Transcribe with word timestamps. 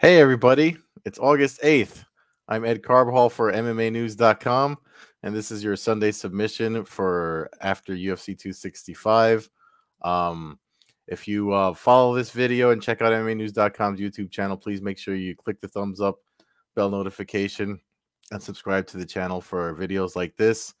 Hey, 0.00 0.20
everybody. 0.20 0.76
It's 1.04 1.18
August 1.18 1.60
8th. 1.60 2.04
I'm 2.46 2.64
Ed 2.64 2.84
Carbajal 2.84 3.30
for 3.30 3.52
MMAnews.com, 3.52 4.78
and 5.24 5.34
this 5.34 5.50
is 5.50 5.64
your 5.64 5.74
Sunday 5.74 6.12
submission 6.12 6.84
for 6.84 7.50
after 7.60 7.94
UFC 7.94 8.26
265. 8.38 9.50
Um, 10.02 10.60
if 11.08 11.26
you 11.26 11.50
uh, 11.50 11.74
follow 11.74 12.14
this 12.14 12.30
video 12.30 12.70
and 12.70 12.80
check 12.80 13.02
out 13.02 13.12
MMAnews.com's 13.12 13.98
YouTube 13.98 14.30
channel, 14.30 14.56
please 14.56 14.80
make 14.80 14.98
sure 14.98 15.16
you 15.16 15.34
click 15.34 15.58
the 15.58 15.66
thumbs 15.66 16.00
up, 16.00 16.20
bell 16.76 16.90
notification, 16.90 17.80
and 18.30 18.40
subscribe 18.40 18.86
to 18.86 18.98
the 18.98 19.04
channel 19.04 19.40
for 19.40 19.74
videos 19.74 20.14
like 20.14 20.36
this 20.36 20.74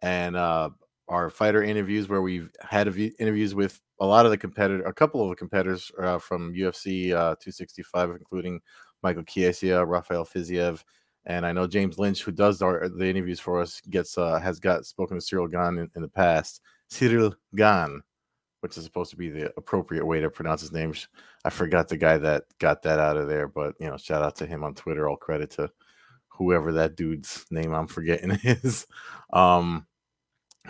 and 0.00 0.34
uh, 0.34 0.70
our 1.08 1.28
fighter 1.28 1.62
interviews 1.62 2.08
where 2.08 2.22
we've 2.22 2.50
had 2.62 2.88
interviews 2.88 3.54
with 3.54 3.78
a 4.02 4.06
lot 4.06 4.24
of 4.24 4.32
the 4.32 4.36
competitor, 4.36 4.82
a 4.82 4.92
couple 4.92 5.22
of 5.22 5.28
the 5.28 5.36
competitors 5.36 5.92
uh, 5.96 6.18
from 6.18 6.52
UFC 6.52 7.12
uh, 7.12 7.38
265, 7.38 8.10
including 8.10 8.60
Michael 9.00 9.22
Chiesa, 9.22 9.86
Rafael 9.86 10.24
Fiziev, 10.24 10.82
and 11.24 11.46
I 11.46 11.52
know 11.52 11.68
James 11.68 12.00
Lynch, 12.00 12.24
who 12.24 12.32
does 12.32 12.62
our, 12.62 12.88
the 12.88 13.06
interviews 13.06 13.38
for 13.38 13.60
us, 13.60 13.80
gets 13.90 14.18
uh, 14.18 14.40
has 14.40 14.58
got 14.58 14.86
spoken 14.86 15.20
to 15.20 15.24
Ciryl 15.24 15.48
Gane 15.48 15.78
in, 15.78 15.90
in 15.94 16.02
the 16.02 16.08
past. 16.08 16.62
Ciryl 16.90 17.32
Gane, 17.54 18.02
which 18.60 18.76
is 18.76 18.82
supposed 18.82 19.12
to 19.12 19.16
be 19.16 19.28
the 19.28 19.52
appropriate 19.56 20.04
way 20.04 20.18
to 20.18 20.28
pronounce 20.28 20.62
his 20.62 20.72
name. 20.72 20.92
I 21.44 21.50
forgot 21.50 21.86
the 21.86 21.96
guy 21.96 22.18
that 22.18 22.42
got 22.58 22.82
that 22.82 22.98
out 22.98 23.16
of 23.16 23.28
there, 23.28 23.46
but 23.46 23.76
you 23.78 23.88
know, 23.88 23.96
shout 23.96 24.22
out 24.22 24.34
to 24.36 24.46
him 24.46 24.64
on 24.64 24.74
Twitter. 24.74 25.08
All 25.08 25.16
credit 25.16 25.50
to 25.52 25.70
whoever 26.26 26.72
that 26.72 26.96
dude's 26.96 27.46
name 27.52 27.72
I'm 27.72 27.86
forgetting 27.86 28.32
is. 28.42 28.88
Um, 29.32 29.86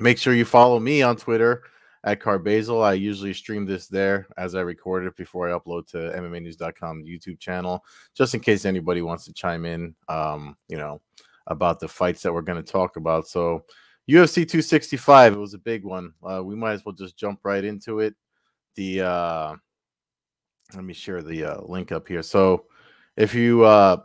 make 0.01 0.19
sure 0.19 0.35
you 0.35 0.45
follow 0.45 0.79
me 0.79 1.01
on 1.01 1.17
Twitter 1.17 1.63
at 2.05 2.21
Carbajal. 2.21 2.83
I 2.83 2.95
usually 2.95 3.33
stream 3.33 3.65
this 3.65 3.87
there 3.87 4.27
as 4.37 4.55
I 4.55 4.61
record 4.61 5.07
it 5.07 5.17
before 5.17 5.49
I 5.49 5.59
upload 5.59 5.87
to 5.89 5.97
MMAnews.com 5.99 7.05
YouTube 7.05 7.39
channel, 7.39 7.85
just 8.15 8.35
in 8.35 8.41
case 8.41 8.65
anybody 8.65 9.03
wants 9.03 9.25
to 9.27 9.33
chime 9.33 9.65
in, 9.65 9.95
um, 10.09 10.57
you 10.69 10.77
know, 10.77 11.01
about 11.47 11.81
the 11.81 11.89
fights 11.89 12.23
that 12.23 12.33
we're 12.33 12.43
going 12.43 12.63
to 12.63 12.73
talk 12.73 12.97
about. 12.97 13.27
So, 13.27 13.65
UFC 14.09 14.35
265, 14.49 15.33
it 15.33 15.39
was 15.39 15.55
a 15.55 15.59
big 15.59 15.85
one. 15.85 16.13
Uh, 16.29 16.43
we 16.43 16.57
might 16.57 16.73
as 16.73 16.85
well 16.85 16.95
just 16.95 17.17
jump 17.17 17.41
right 17.45 17.65
into 17.65 18.01
it. 18.01 18.15
The 18.75 19.03
uh, 19.03 19.55
let 20.75 20.85
me 20.85 20.95
share 20.95 21.23
the 21.23 21.45
uh, 21.45 21.61
link 21.63 21.93
up 21.93 22.09
here. 22.09 22.23
So, 22.23 22.67
if 23.17 23.35
you 23.35 23.65
uh, 23.65 23.99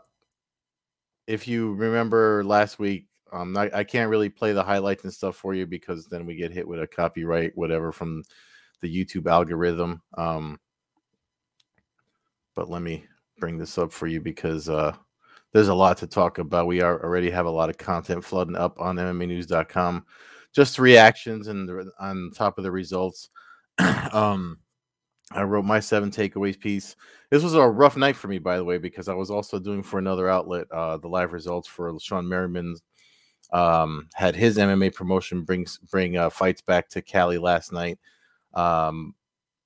if 1.26 1.48
you 1.48 1.74
remember 1.74 2.44
last 2.44 2.78
week, 2.78 3.07
um, 3.32 3.56
I, 3.58 3.70
I 3.74 3.84
can't 3.84 4.10
really 4.10 4.30
play 4.30 4.54
the 4.54 4.64
highlights 4.64 5.04
and 5.04 5.14
stuff 5.14 5.36
for 5.36 5.54
you 5.54 5.66
because 5.66 6.08
then 6.08 6.26
we 6.26 6.36
get 6.36 6.52
hit 6.52 6.68
with 6.68 6.82
a 6.82 6.88
copyright, 6.88 7.52
whatever, 7.56 7.92
from 7.92 8.24
the 8.82 8.94
YouTube 8.94 9.30
algorithm. 9.30 10.02
Um, 10.18 10.60
but 12.56 12.70
let 12.70 12.82
me 12.82 13.06
bring 13.40 13.58
this 13.58 13.78
up 13.78 13.92
for 13.92 14.08
you 14.08 14.20
because 14.22 14.70
uh, 14.70 14.96
there's 15.54 15.68
a 15.68 15.74
lot 15.74 15.98
to 15.98 16.08
talk 16.08 16.38
about. 16.40 16.68
We 16.68 16.82
are 16.82 17.04
already 17.04 17.30
have 17.30 17.46
a 17.46 17.52
lot 17.52 17.70
of 17.70 17.78
content 17.78 18.24
flooding 18.24 18.56
up 18.56 18.80
on 18.80 18.96
MMAnews.com. 18.96 20.06
Just 20.54 20.80
reactions 20.80 21.48
and 21.48 21.68
the, 21.68 21.92
on 22.00 22.32
top 22.34 22.58
of 22.58 22.64
the 22.64 22.72
results. 22.72 23.30
um, 24.12 24.58
I 25.32 25.44
wrote 25.44 25.66
my 25.66 25.80
seven 25.80 26.10
takeaways 26.10 26.60
piece. 26.60 26.96
This 27.30 27.44
was 27.44 27.54
a 27.54 27.68
rough 27.68 27.98
night 27.98 28.16
for 28.16 28.28
me, 28.28 28.40
by 28.40 28.58
the 28.58 28.64
way, 28.64 28.78
because 28.78 29.10
I 29.10 29.14
was 29.14 29.30
also 29.30 29.60
doing 29.60 29.84
for 29.84 30.00
another 30.00 30.30
outlet 30.30 30.68
uh, 30.72 30.98
the 30.98 31.10
live 31.10 31.34
results 31.34 31.68
for 31.68 31.92
Shawne 31.94 32.28
Merriman's 32.28 32.82
um, 33.52 34.10
had 34.14 34.36
his 34.36 34.58
MMA 34.58 34.94
promotion 34.94 35.44
brings 35.44 35.78
bring 35.78 36.18
uh, 36.18 36.30
fights 36.30 36.62
back 36.62 36.90
to 36.90 37.02
Cali 37.02 37.38
last 37.38 37.72
night. 37.72 38.00
Um, 38.54 39.16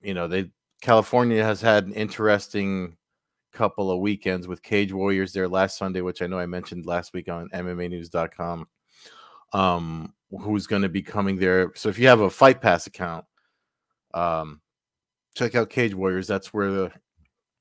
you 0.01 0.13
know, 0.13 0.27
they 0.27 0.51
California 0.81 1.43
has 1.43 1.61
had 1.61 1.85
an 1.85 1.93
interesting 1.93 2.97
couple 3.53 3.91
of 3.91 3.99
weekends 3.99 4.47
with 4.47 4.63
Cage 4.63 4.93
Warriors 4.93 5.33
there 5.33 5.47
last 5.47 5.77
Sunday, 5.77 6.01
which 6.01 6.21
I 6.21 6.27
know 6.27 6.39
I 6.39 6.45
mentioned 6.45 6.85
last 6.85 7.13
week 7.13 7.29
on 7.29 7.49
MMAnews.com. 7.49 8.67
Um, 9.53 10.13
who's 10.39 10.67
going 10.67 10.81
to 10.81 10.89
be 10.89 11.01
coming 11.01 11.35
there? 11.35 11.71
So 11.75 11.89
if 11.89 11.99
you 11.99 12.07
have 12.07 12.21
a 12.21 12.29
Fight 12.29 12.61
Pass 12.61 12.87
account, 12.87 13.25
um, 14.13 14.61
check 15.35 15.55
out 15.55 15.69
Cage 15.69 15.93
Warriors. 15.93 16.27
That's 16.27 16.53
where 16.53 16.71
the, 16.71 16.91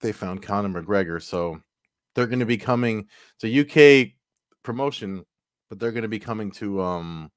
they 0.01 0.13
found 0.13 0.43
Conor 0.43 0.83
McGregor. 0.83 1.21
So 1.21 1.61
they're 2.15 2.27
going 2.27 2.41
to 2.41 2.47
be 2.47 2.59
coming. 2.59 3.09
A 3.43 3.61
UK 3.61 4.13
promotion 4.63 5.25
but 5.71 5.79
they're 5.79 5.93
going 5.93 6.03
to 6.03 6.09
be 6.09 6.19
coming 6.19 6.51
to 6.51 6.83
um 6.83 7.31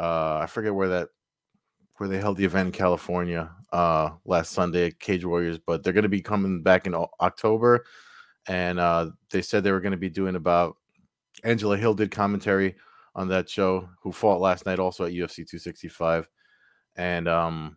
uh 0.00 0.38
I 0.42 0.46
forget 0.46 0.74
where 0.74 0.88
that 0.88 1.10
where 1.98 2.08
they 2.08 2.18
held 2.18 2.36
the 2.36 2.44
event 2.44 2.68
in 2.68 2.72
California 2.72 3.50
uh 3.72 4.10
last 4.24 4.52
Sunday 4.52 4.88
at 4.88 4.98
Cage 4.98 5.24
Warriors, 5.24 5.58
but 5.58 5.84
they're 5.84 5.92
going 5.92 6.02
to 6.02 6.08
be 6.08 6.22
coming 6.22 6.62
back 6.62 6.86
in 6.86 6.94
October 7.20 7.84
and 8.48 8.80
uh 8.80 9.10
they 9.30 9.42
said 9.42 9.62
they 9.62 9.72
were 9.72 9.80
going 9.80 9.92
to 9.92 9.98
be 9.98 10.10
doing 10.10 10.34
about 10.34 10.76
Angela 11.44 11.76
Hill 11.76 11.94
did 11.94 12.10
commentary 12.10 12.74
on 13.14 13.28
that 13.28 13.48
show 13.48 13.88
who 14.02 14.10
fought 14.10 14.40
last 14.40 14.66
night 14.66 14.78
also 14.78 15.04
at 15.04 15.12
UFC 15.12 15.36
265 15.36 16.28
and 16.96 17.28
um 17.28 17.76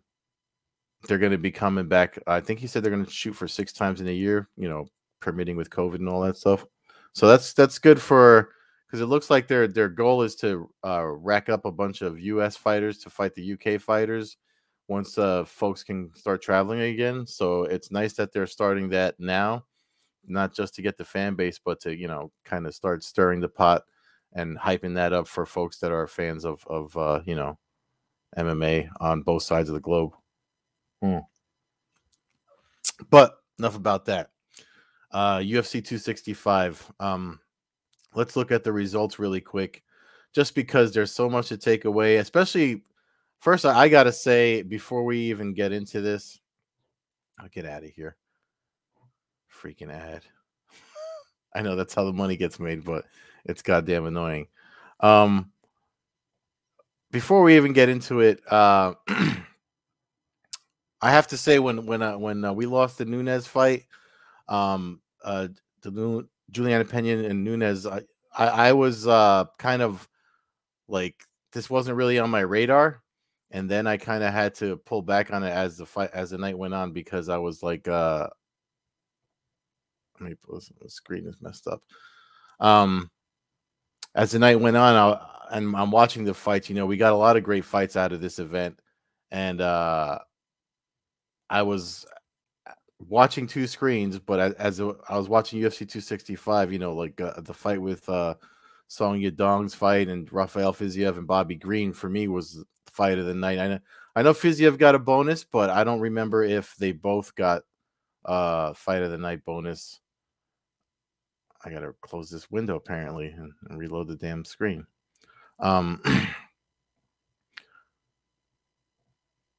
they're 1.06 1.18
going 1.18 1.32
to 1.32 1.38
be 1.38 1.50
coming 1.50 1.88
back 1.88 2.18
I 2.26 2.40
think 2.40 2.60
he 2.60 2.66
said 2.66 2.82
they're 2.82 2.92
going 2.92 3.04
to 3.04 3.10
shoot 3.10 3.34
for 3.34 3.48
6 3.48 3.72
times 3.72 4.00
in 4.00 4.08
a 4.08 4.12
year, 4.12 4.48
you 4.56 4.68
know, 4.68 4.86
permitting 5.20 5.56
with 5.56 5.70
COVID 5.70 5.96
and 5.96 6.08
all 6.08 6.20
that 6.22 6.36
stuff. 6.36 6.64
So 7.12 7.26
that's 7.26 7.52
that's 7.52 7.78
good 7.78 8.00
for 8.00 8.50
because 8.90 9.00
it 9.00 9.06
looks 9.06 9.30
like 9.30 9.46
their 9.46 9.68
their 9.68 9.88
goal 9.88 10.22
is 10.22 10.34
to 10.34 10.68
uh, 10.84 11.04
rack 11.06 11.48
up 11.48 11.64
a 11.64 11.70
bunch 11.70 12.02
of 12.02 12.18
U.S. 12.18 12.56
fighters 12.56 12.98
to 12.98 13.10
fight 13.10 13.36
the 13.36 13.42
U.K. 13.42 13.78
fighters 13.78 14.36
once 14.88 15.16
uh, 15.16 15.44
folks 15.44 15.84
can 15.84 16.10
start 16.16 16.42
traveling 16.42 16.80
again. 16.80 17.24
So 17.24 17.62
it's 17.62 17.92
nice 17.92 18.14
that 18.14 18.32
they're 18.32 18.48
starting 18.48 18.88
that 18.88 19.14
now, 19.20 19.64
not 20.26 20.52
just 20.52 20.74
to 20.74 20.82
get 20.82 20.96
the 20.96 21.04
fan 21.04 21.36
base, 21.36 21.60
but 21.64 21.78
to 21.82 21.96
you 21.96 22.08
know 22.08 22.32
kind 22.44 22.66
of 22.66 22.74
start 22.74 23.04
stirring 23.04 23.38
the 23.38 23.48
pot 23.48 23.84
and 24.32 24.58
hyping 24.58 24.96
that 24.96 25.12
up 25.12 25.28
for 25.28 25.46
folks 25.46 25.78
that 25.78 25.92
are 25.92 26.08
fans 26.08 26.44
of 26.44 26.64
of 26.66 26.96
uh, 26.96 27.20
you 27.24 27.36
know 27.36 27.56
MMA 28.36 28.88
on 28.98 29.22
both 29.22 29.44
sides 29.44 29.68
of 29.68 29.74
the 29.74 29.80
globe. 29.80 30.14
Hmm. 31.00 31.18
But 33.08 33.36
enough 33.60 33.76
about 33.76 34.06
that. 34.06 34.30
Uh, 35.12 35.38
UFC 35.38 35.74
265. 35.74 36.92
Um, 36.98 37.38
let's 38.14 38.36
look 38.36 38.50
at 38.50 38.64
the 38.64 38.72
results 38.72 39.18
really 39.18 39.40
quick, 39.40 39.82
just 40.32 40.54
because 40.54 40.92
there's 40.92 41.12
so 41.12 41.28
much 41.28 41.48
to 41.48 41.56
take 41.56 41.84
away. 41.84 42.16
Especially, 42.16 42.82
first, 43.40 43.64
I 43.64 43.88
got 43.88 44.04
to 44.04 44.12
say 44.12 44.62
before 44.62 45.04
we 45.04 45.18
even 45.18 45.54
get 45.54 45.72
into 45.72 46.00
this, 46.00 46.38
I'll 47.38 47.48
get 47.48 47.66
out 47.66 47.84
of 47.84 47.90
here. 47.90 48.16
Freaking 49.50 49.92
ad. 49.92 50.22
I 51.54 51.62
know 51.62 51.76
that's 51.76 51.94
how 51.94 52.04
the 52.04 52.12
money 52.12 52.36
gets 52.36 52.58
made, 52.60 52.84
but 52.84 53.04
it's 53.44 53.62
goddamn 53.62 54.06
annoying. 54.06 54.46
Um, 55.00 55.50
before 57.10 57.42
we 57.42 57.56
even 57.56 57.72
get 57.72 57.88
into 57.88 58.20
it, 58.20 58.40
uh, 58.52 58.94
I 61.02 61.10
have 61.10 61.28
to 61.28 61.36
say 61.36 61.58
when 61.58 61.86
when 61.86 62.02
uh, 62.02 62.18
when 62.18 62.44
uh, 62.44 62.52
we 62.52 62.66
lost 62.66 62.98
the 62.98 63.04
Nunes 63.04 63.46
fight, 63.46 63.86
um, 64.48 65.00
uh, 65.24 65.48
the 65.82 66.26
Julianna 66.50 66.84
Pena 66.84 67.28
and 67.28 67.44
Nunes, 67.44 67.86
I, 67.86 68.02
I, 68.36 68.46
I 68.46 68.72
was 68.72 69.06
uh, 69.06 69.44
kind 69.58 69.82
of 69.82 70.08
like 70.88 71.24
this 71.52 71.70
wasn't 71.70 71.96
really 71.96 72.18
on 72.18 72.30
my 72.30 72.40
radar, 72.40 73.02
and 73.50 73.70
then 73.70 73.86
I 73.86 73.96
kind 73.96 74.22
of 74.22 74.32
had 74.32 74.54
to 74.56 74.76
pull 74.78 75.02
back 75.02 75.32
on 75.32 75.42
it 75.42 75.50
as 75.50 75.76
the 75.76 75.86
fight 75.86 76.10
as 76.12 76.30
the 76.30 76.38
night 76.38 76.58
went 76.58 76.74
on 76.74 76.92
because 76.92 77.28
I 77.28 77.38
was 77.38 77.62
like, 77.62 77.88
uh, 77.88 78.28
let 80.20 80.30
me 80.30 80.36
this, 80.52 80.70
the 80.80 80.90
screen 80.90 81.26
is 81.26 81.40
messed 81.40 81.66
up. 81.66 81.82
Um, 82.60 83.10
as 84.14 84.32
the 84.32 84.38
night 84.38 84.60
went 84.60 84.76
on, 84.76 84.94
I, 84.94 85.56
and 85.56 85.74
I'm 85.76 85.90
watching 85.90 86.24
the 86.24 86.34
fights. 86.34 86.68
You 86.68 86.74
know, 86.74 86.86
we 86.86 86.96
got 86.96 87.12
a 87.12 87.16
lot 87.16 87.36
of 87.36 87.42
great 87.42 87.64
fights 87.64 87.96
out 87.96 88.12
of 88.12 88.20
this 88.20 88.38
event, 88.38 88.80
and 89.30 89.60
uh, 89.60 90.18
I 91.48 91.62
was 91.62 92.06
watching 93.08 93.46
two 93.46 93.66
screens, 93.66 94.18
but 94.18 94.54
as, 94.58 94.80
I 94.80 95.16
was 95.16 95.28
watching 95.28 95.60
UFC 95.60 95.78
265, 95.78 96.72
you 96.72 96.78
know, 96.78 96.94
like 96.94 97.20
uh, 97.20 97.40
the 97.40 97.54
fight 97.54 97.80
with 97.80 98.08
uh, 98.08 98.34
Song 98.88 99.20
Yadong's 99.20 99.74
fight 99.74 100.08
and 100.08 100.30
Rafael 100.32 100.72
Fiziev 100.72 101.16
and 101.16 101.26
Bobby 101.26 101.54
Green 101.54 101.92
for 101.92 102.08
me 102.08 102.28
was 102.28 102.54
the 102.54 102.64
fight 102.92 103.18
of 103.18 103.26
the 103.26 103.34
night. 103.34 103.58
I 103.58 103.68
know, 103.68 103.78
I 104.16 104.22
know 104.22 104.32
Fiziev 104.32 104.78
got 104.78 104.94
a 104.94 104.98
bonus, 104.98 105.44
but 105.44 105.70
I 105.70 105.84
don't 105.84 106.00
remember 106.00 106.42
if 106.44 106.74
they 106.76 106.92
both 106.92 107.34
got 107.34 107.62
uh 108.24 108.74
fight 108.74 109.02
of 109.02 109.10
the 109.10 109.18
night 109.18 109.44
bonus. 109.44 110.00
I 111.64 111.70
gotta 111.70 111.94
close 112.00 112.30
this 112.30 112.50
window 112.50 112.76
apparently 112.76 113.28
and, 113.28 113.52
and 113.68 113.78
reload 113.78 114.08
the 114.08 114.16
damn 114.16 114.44
screen. 114.44 114.86
Um 115.60 116.02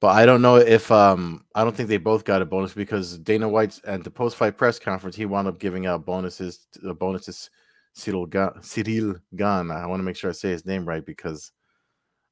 But 0.01 0.15
I 0.15 0.25
don't 0.25 0.42
know 0.42 0.57
if 0.57 0.92
um 0.92 1.45
I 1.56 1.63
don't 1.63 1.75
think 1.75 1.88
they 1.88 1.98
both 1.98 2.25
got 2.25 2.42
a 2.42 2.45
bonus 2.45 2.74
because 2.74 3.18
Dana 3.19 3.48
White's 3.48 3.80
at 3.86 4.03
the 4.03 4.12
post 4.12 4.36
fight 4.36 4.57
press 4.57 4.80
conference 4.80 5.15
he 5.15 5.25
wound 5.25 5.48
up 5.48 5.59
giving 5.59 5.86
out 5.86 6.06
bonuses 6.06 6.68
the 6.81 6.94
bonuses 6.94 7.50
Cyril 7.94 8.27
Ciryl 8.27 8.59
Ciryl 8.62 9.21
Gane. 9.36 9.71
I 9.71 9.86
want 9.86 10.00
to 10.00 10.03
make 10.03 10.15
sure 10.15 10.31
I 10.31 10.33
say 10.33 10.50
his 10.50 10.65
name 10.65 10.86
right 10.86 11.06
because 11.06 11.51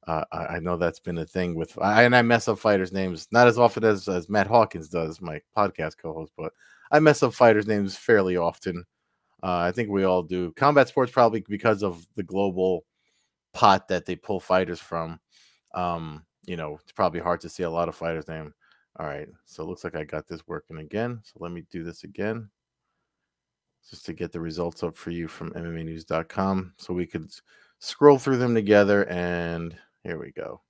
uh, 0.06 0.24
I, 0.32 0.46
I, 0.46 0.58
know 0.60 0.76
that's 0.76 0.98
been 0.98 1.18
a 1.18 1.26
thing 1.26 1.54
with 1.54 1.78
I, 1.80 2.04
and 2.04 2.16
I 2.16 2.22
mess 2.22 2.48
up 2.48 2.58
fighters' 2.58 2.92
names 2.92 3.28
not 3.30 3.46
as 3.46 3.58
often 3.58 3.84
as 3.84 4.08
as 4.08 4.28
Matt 4.28 4.46
Hawkins 4.46 4.88
does, 4.88 5.20
my 5.20 5.40
podcast 5.56 5.98
co-host, 5.98 6.32
but 6.36 6.52
I 6.90 6.98
mess 7.00 7.22
up 7.22 7.34
fighters' 7.34 7.66
names 7.66 7.96
fairly 7.96 8.36
often. 8.36 8.84
Uh, 9.42 9.58
I 9.58 9.72
think 9.72 9.90
we 9.90 10.04
all 10.04 10.22
do. 10.22 10.52
Combat 10.52 10.88
sports 10.88 11.12
probably 11.12 11.44
because 11.48 11.82
of 11.82 12.04
the 12.16 12.22
global 12.22 12.84
pot 13.52 13.88
that 13.88 14.06
they 14.06 14.16
pull 14.16 14.40
fighters 14.40 14.80
from. 14.80 15.20
Um, 15.74 16.24
you 16.50 16.56
know, 16.56 16.80
it's 16.82 16.90
probably 16.90 17.20
hard 17.20 17.40
to 17.42 17.48
see 17.48 17.62
a 17.62 17.70
lot 17.70 17.88
of 17.88 17.94
fighters' 17.94 18.26
name. 18.26 18.52
All 18.98 19.06
right, 19.06 19.28
so 19.44 19.62
it 19.62 19.66
looks 19.66 19.84
like 19.84 19.94
I 19.94 20.02
got 20.02 20.26
this 20.26 20.48
working 20.48 20.78
again. 20.78 21.20
So 21.22 21.34
let 21.38 21.52
me 21.52 21.62
do 21.70 21.84
this 21.84 22.02
again 22.02 22.50
just 23.88 24.04
to 24.06 24.12
get 24.12 24.32
the 24.32 24.40
results 24.40 24.82
up 24.82 24.96
for 24.96 25.12
you 25.12 25.28
from 25.28 25.52
MMAnews.com 25.52 26.74
so 26.76 26.92
we 26.92 27.06
could 27.06 27.30
scroll 27.78 28.18
through 28.18 28.38
them 28.38 28.52
together. 28.52 29.08
And 29.08 29.76
here 30.02 30.18
we 30.18 30.32
go. 30.32 30.60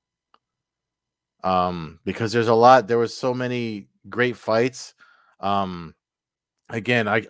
Um, 1.42 1.98
because 2.04 2.30
there's 2.30 2.48
a 2.48 2.54
lot, 2.54 2.86
there 2.86 2.98
was 2.98 3.16
so 3.16 3.32
many 3.32 3.88
great 4.10 4.36
fights. 4.36 4.94
Um, 5.40 5.94
again, 6.68 7.08
I 7.08 7.26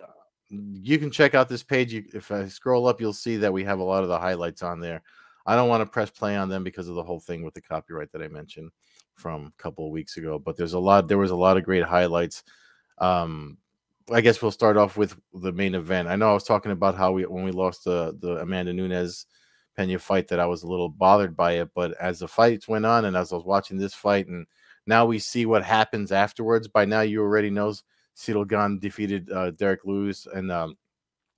you 0.49 0.99
can 0.99 1.09
check 1.09 1.35
out 1.35 1.47
this 1.47 1.63
page. 1.63 1.93
You, 1.93 2.03
if 2.13 2.33
I 2.33 2.49
scroll 2.49 2.85
up, 2.85 2.99
you'll 2.99 3.13
see 3.13 3.37
that 3.37 3.53
we 3.53 3.63
have 3.63 3.79
a 3.79 3.83
lot 3.83 4.03
of 4.03 4.09
the 4.09 4.19
highlights 4.19 4.61
on 4.61 4.81
there. 4.81 5.01
I 5.45 5.55
don't 5.55 5.69
want 5.69 5.81
to 5.81 5.85
press 5.85 6.09
play 6.09 6.35
on 6.35 6.49
them 6.49 6.63
because 6.63 6.87
of 6.87 6.95
the 6.95 7.03
whole 7.03 7.19
thing 7.19 7.43
with 7.43 7.53
the 7.53 7.61
copyright 7.61 8.11
that 8.11 8.21
I 8.21 8.27
mentioned 8.27 8.71
from 9.15 9.47
a 9.47 9.61
couple 9.61 9.85
of 9.85 9.91
weeks 9.91 10.17
ago. 10.17 10.39
But 10.39 10.57
there's 10.57 10.73
a 10.73 10.79
lot. 10.79 11.07
There 11.07 11.17
was 11.17 11.31
a 11.31 11.35
lot 11.35 11.57
of 11.57 11.63
great 11.63 11.83
highlights. 11.83 12.43
Um, 12.97 13.57
I 14.11 14.21
guess 14.21 14.41
we'll 14.41 14.51
start 14.51 14.77
off 14.77 14.97
with 14.97 15.15
the 15.33 15.51
main 15.51 15.75
event. 15.75 16.07
I 16.07 16.15
know 16.15 16.31
I 16.31 16.33
was 16.33 16.43
talking 16.43 16.71
about 16.71 16.97
how 16.97 17.11
we 17.11 17.25
when 17.25 17.43
we 17.43 17.51
lost 17.51 17.83
the 17.83 18.15
the 18.19 18.37
Amanda 18.37 18.73
Nunes 18.73 19.25
Pena 19.77 19.99
fight 19.99 20.27
that 20.27 20.39
I 20.39 20.45
was 20.45 20.63
a 20.63 20.67
little 20.67 20.89
bothered 20.89 21.35
by 21.35 21.53
it, 21.53 21.69
but 21.73 21.93
as 21.99 22.19
the 22.19 22.27
fights 22.27 22.67
went 22.67 22.85
on 22.85 23.05
and 23.05 23.15
as 23.15 23.31
I 23.31 23.35
was 23.35 23.45
watching 23.45 23.77
this 23.77 23.93
fight 23.93 24.27
and 24.27 24.45
now 24.87 25.05
we 25.05 25.19
see 25.19 25.45
what 25.45 25.63
happens 25.63 26.11
afterwards. 26.11 26.67
By 26.67 26.85
now 26.85 27.01
you 27.01 27.21
already 27.21 27.49
knows 27.49 27.83
Ciryl 28.15 28.47
Gane 28.47 28.79
defeated 28.79 29.31
uh, 29.31 29.51
Derek 29.51 29.85
Lewis 29.85 30.27
and 30.33 30.51
um, 30.51 30.77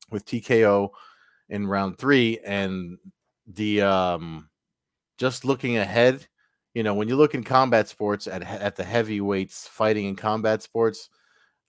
with 0.10 0.26
TKO 0.26 0.90
in 1.50 1.68
round 1.68 1.98
three, 1.98 2.40
and 2.46 2.98
the 3.48 3.82
um, 3.82 4.50
just 5.18 5.46
looking 5.46 5.78
ahead. 5.78 6.28
You 6.74 6.82
know, 6.84 6.96
when 6.96 7.08
you 7.08 7.16
look 7.16 7.36
in 7.36 7.44
combat 7.44 7.88
sports 7.88 8.28
at 8.28 8.44
at 8.44 8.76
the 8.76 8.84
heavyweights 8.84 9.68
fighting 9.68 10.06
in 10.06 10.16
combat 10.16 10.64
sports, 10.64 11.10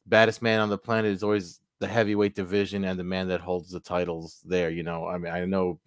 baddest 0.07 0.43
man 0.43 0.61
on 0.61 0.71
the 0.71 0.79
planet 0.79 1.13
is 1.13 1.23
always 1.23 1.61
the 1.81 1.87
heavyweight 1.87 2.35
division 2.35 2.85
and 2.85 2.99
the 2.99 3.05
man 3.05 3.29
that 3.29 3.41
holds 3.41 3.71
the 3.71 3.81
titles 3.81 4.41
there. 4.45 4.71
You 4.71 4.83
know, 4.83 5.07
I 5.07 5.19
mean, 5.19 5.33
I 5.33 5.45
know 5.45 5.81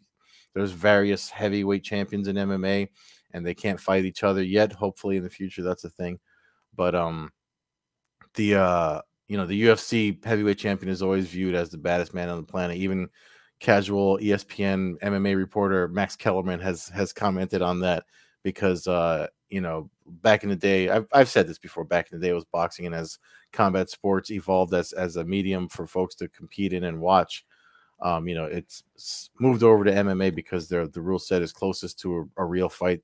there's 0.53 0.71
various 0.71 1.29
heavyweight 1.29 1.83
champions 1.83 2.27
in 2.27 2.35
MMA 2.35 2.89
and 3.31 3.45
they 3.45 3.53
can't 3.53 3.79
fight 3.79 4.05
each 4.05 4.23
other 4.23 4.43
yet. 4.43 4.71
Hopefully 4.71 5.17
in 5.17 5.23
the 5.23 5.29
future 5.29 5.63
that's 5.63 5.83
a 5.83 5.89
thing. 5.89 6.19
But 6.75 6.95
um 6.95 7.31
the 8.35 8.55
uh 8.55 9.01
you 9.27 9.37
know, 9.37 9.45
the 9.45 9.63
UFC 9.63 10.23
heavyweight 10.23 10.57
champion 10.57 10.89
is 10.89 11.01
always 11.01 11.27
viewed 11.27 11.53
as 11.53 11.69
the 11.69 11.77
baddest 11.77 12.13
man 12.13 12.29
on 12.29 12.37
the 12.37 12.43
planet. 12.43 12.77
Even 12.77 13.09
casual 13.59 14.19
ESPN 14.19 14.99
MMA 14.99 15.35
reporter 15.35 15.87
Max 15.87 16.15
Kellerman 16.15 16.59
has 16.59 16.87
has 16.89 17.13
commented 17.13 17.61
on 17.61 17.79
that 17.81 18.03
because 18.43 18.87
uh 18.87 19.27
you 19.49 19.61
know, 19.61 19.89
back 20.05 20.43
in 20.43 20.49
the 20.49 20.55
day, 20.55 20.89
I've, 20.89 21.07
I've 21.13 21.29
said 21.29 21.47
this 21.47 21.57
before. 21.57 21.83
Back 21.83 22.11
in 22.11 22.19
the 22.19 22.25
day, 22.25 22.31
it 22.31 22.35
was 22.35 22.45
boxing, 22.45 22.85
and 22.85 22.95
as 22.95 23.19
combat 23.53 23.89
sports 23.89 24.31
evolved 24.31 24.73
as 24.73 24.93
as 24.93 25.15
a 25.15 25.23
medium 25.23 25.69
for 25.69 25.87
folks 25.87 26.15
to 26.15 26.27
compete 26.29 26.73
in 26.73 26.83
and 26.83 26.99
watch, 26.99 27.45
um, 28.01 28.27
you 28.27 28.35
know, 28.35 28.45
it's 28.45 28.83
moved 29.39 29.63
over 29.63 29.83
to 29.83 29.91
MMA 29.91 30.35
because 30.35 30.67
the 30.67 30.89
the 30.93 31.01
rule 31.01 31.19
set 31.19 31.41
is 31.41 31.53
closest 31.53 31.99
to 31.99 32.29
a, 32.37 32.41
a 32.43 32.45
real 32.45 32.69
fight, 32.69 33.01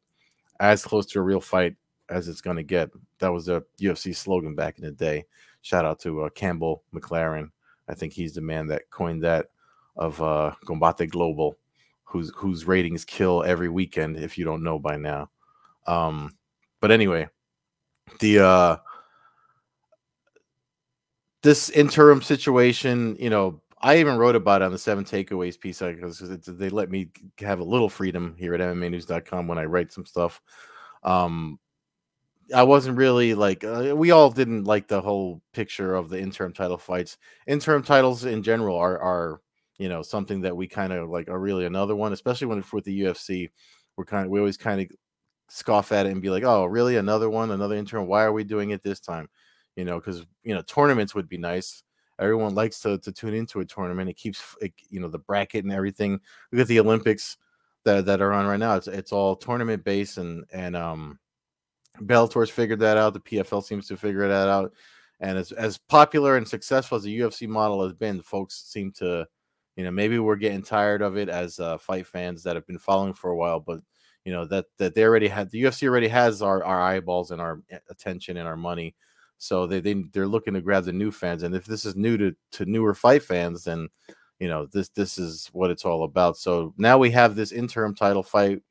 as 0.59 0.83
close 0.83 1.05
to 1.07 1.19
a 1.19 1.23
real 1.23 1.41
fight 1.41 1.75
as 2.09 2.27
it's 2.27 2.41
going 2.41 2.57
to 2.57 2.63
get. 2.63 2.89
That 3.19 3.31
was 3.31 3.47
a 3.47 3.63
UFC 3.79 4.15
slogan 4.15 4.55
back 4.55 4.77
in 4.77 4.83
the 4.83 4.91
day. 4.91 5.25
Shout 5.61 5.85
out 5.85 5.99
to 6.01 6.23
uh, 6.23 6.29
Campbell 6.29 6.83
McLaren. 6.93 7.51
I 7.87 7.93
think 7.93 8.13
he's 8.13 8.33
the 8.33 8.41
man 8.41 8.67
that 8.67 8.89
coined 8.89 9.23
that 9.23 9.47
of 9.95 10.21
uh, 10.21 10.53
Combate 10.65 11.09
Global, 11.09 11.57
whose 12.03 12.31
whose 12.35 12.65
ratings 12.65 13.05
kill 13.05 13.43
every 13.43 13.69
weekend. 13.69 14.17
If 14.17 14.37
you 14.37 14.45
don't 14.45 14.63
know 14.63 14.79
by 14.79 14.97
now. 14.97 15.29
Um, 15.87 16.31
but 16.79 16.91
anyway, 16.91 17.27
the 18.19 18.39
uh 18.39 18.77
this 21.41 21.69
interim 21.69 22.21
situation, 22.21 23.17
you 23.19 23.29
know, 23.29 23.61
I 23.81 23.97
even 23.97 24.17
wrote 24.17 24.35
about 24.35 24.61
it 24.61 24.65
on 24.65 24.71
the 24.71 24.77
seven 24.77 25.03
takeaways 25.03 25.59
piece 25.59 25.79
because 25.79 26.19
they 26.19 26.69
let 26.69 26.89
me 26.89 27.09
have 27.39 27.59
a 27.59 27.65
little 27.65 27.89
freedom 27.89 28.33
here 28.39 28.53
at 28.55 28.61
MMAnews.com 28.61 29.45
when 29.45 29.57
I 29.57 29.65
write 29.65 29.91
some 29.91 30.05
stuff. 30.05 30.41
Um, 31.03 31.59
I 32.55 32.63
wasn't 32.63 32.97
really 32.97 33.33
like 33.33 33.63
uh, 33.63 33.93
we 33.95 34.11
all 34.11 34.29
didn't 34.29 34.63
like 34.63 34.87
the 34.87 35.01
whole 35.01 35.41
picture 35.53 35.95
of 35.95 36.09
the 36.09 36.19
interim 36.19 36.53
title 36.53 36.77
fights. 36.77 37.17
Interim 37.45 37.83
titles 37.83 38.23
in 38.25 38.41
general 38.41 38.77
are 38.77 38.99
are 38.99 39.41
you 39.83 39.89
know 39.89 40.01
something 40.01 40.39
that 40.39 40.55
we 40.55 40.65
kind 40.65 40.93
of 40.93 41.09
like 41.09 41.27
are 41.27 41.39
really 41.39 41.65
another 41.65 41.93
one, 41.93 42.13
especially 42.13 42.47
when 42.47 42.57
it's 42.57 42.71
with 42.71 42.85
the 42.85 43.01
UFC. 43.01 43.49
We're 43.97 44.05
kind 44.05 44.25
of 44.25 44.31
we 44.31 44.39
always 44.39 44.55
kind 44.55 44.79
of 44.79 44.87
scoff 45.49 45.91
at 45.91 46.05
it 46.05 46.13
and 46.13 46.21
be 46.21 46.29
like, 46.29 46.45
"Oh, 46.45 46.63
really? 46.63 46.95
Another 46.95 47.29
one? 47.29 47.51
Another 47.51 47.75
intern 47.75 48.07
Why 48.07 48.23
are 48.23 48.31
we 48.31 48.45
doing 48.45 48.69
it 48.69 48.81
this 48.81 49.01
time?" 49.01 49.27
You 49.75 49.83
know, 49.83 49.99
because 49.99 50.25
you 50.41 50.55
know 50.55 50.61
tournaments 50.61 51.13
would 51.15 51.27
be 51.27 51.37
nice. 51.37 51.83
Everyone 52.17 52.55
likes 52.55 52.79
to 52.83 52.97
to 52.99 53.11
tune 53.11 53.33
into 53.33 53.59
a 53.59 53.65
tournament. 53.65 54.09
It 54.09 54.15
keeps 54.15 54.41
it, 54.61 54.71
you 54.89 55.01
know 55.01 55.09
the 55.09 55.19
bracket 55.19 55.65
and 55.65 55.73
everything. 55.73 56.21
Look 56.53 56.61
at 56.61 56.67
the 56.67 56.79
Olympics 56.79 57.35
that 57.83 58.05
that 58.05 58.21
are 58.21 58.31
on 58.31 58.45
right 58.45 58.59
now. 58.59 58.77
It's 58.77 58.87
it's 58.87 59.11
all 59.11 59.35
tournament 59.35 59.83
based 59.83 60.17
and 60.17 60.45
and 60.53 60.77
um 60.77 61.19
Bellator's 61.99 62.49
figured 62.49 62.79
that 62.79 62.97
out. 62.97 63.13
The 63.15 63.19
PFL 63.19 63.65
seems 63.65 63.87
to 63.87 63.97
figure 63.97 64.29
that 64.29 64.47
out. 64.47 64.71
And 65.19 65.37
as 65.37 65.51
as 65.51 65.77
popular 65.77 66.37
and 66.37 66.47
successful 66.47 66.95
as 66.95 67.03
the 67.03 67.19
UFC 67.19 67.49
model 67.49 67.83
has 67.83 67.93
been, 67.93 68.21
folks 68.21 68.63
seem 68.65 68.93
to, 68.93 69.27
you 69.75 69.83
know, 69.83 69.91
maybe 69.91 70.19
we're 70.19 70.35
getting 70.35 70.61
tired 70.61 71.01
of 71.01 71.17
it 71.17 71.29
as 71.29 71.59
uh, 71.59 71.77
fight 71.77 72.07
fans 72.07 72.43
that 72.43 72.55
have 72.55 72.67
been 72.67 72.79
following 72.79 73.13
for 73.13 73.31
a 73.31 73.35
while, 73.35 73.59
but 73.59 73.79
you 74.25 74.31
know 74.31 74.45
that 74.45 74.65
that 74.77 74.95
they 74.95 75.03
already 75.03 75.27
had 75.27 75.49
the 75.51 75.63
UFC 75.63 75.87
already 75.87 76.07
has 76.07 76.41
our, 76.41 76.63
our 76.63 76.81
eyeballs 76.81 77.31
and 77.31 77.41
our 77.41 77.61
attention 77.89 78.37
and 78.37 78.47
our 78.47 78.55
money. 78.55 78.95
So 79.37 79.67
they, 79.67 79.81
they 79.81 79.93
they're 80.13 80.27
looking 80.27 80.53
to 80.53 80.61
grab 80.61 80.85
the 80.85 80.93
new 80.93 81.11
fans. 81.11 81.43
And 81.43 81.53
if 81.55 81.65
this 81.65 81.85
is 81.85 81.95
new 81.95 82.17
to, 82.17 82.35
to 82.53 82.65
newer 82.65 82.93
fight 82.93 83.23
fans, 83.23 83.65
then 83.65 83.89
you 84.39 84.47
know 84.47 84.67
this 84.67 84.89
this 84.89 85.17
is 85.17 85.49
what 85.51 85.71
it's 85.71 85.85
all 85.85 86.03
about. 86.03 86.37
So 86.37 86.73
now 86.77 86.97
we 86.97 87.11
have 87.11 87.35
this 87.35 87.51
interim 87.51 87.95
title 87.95 88.23
fight, 88.23 88.61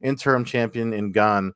interim 0.00 0.44
champion 0.44 0.92
in 0.92 1.10
Gane, 1.10 1.52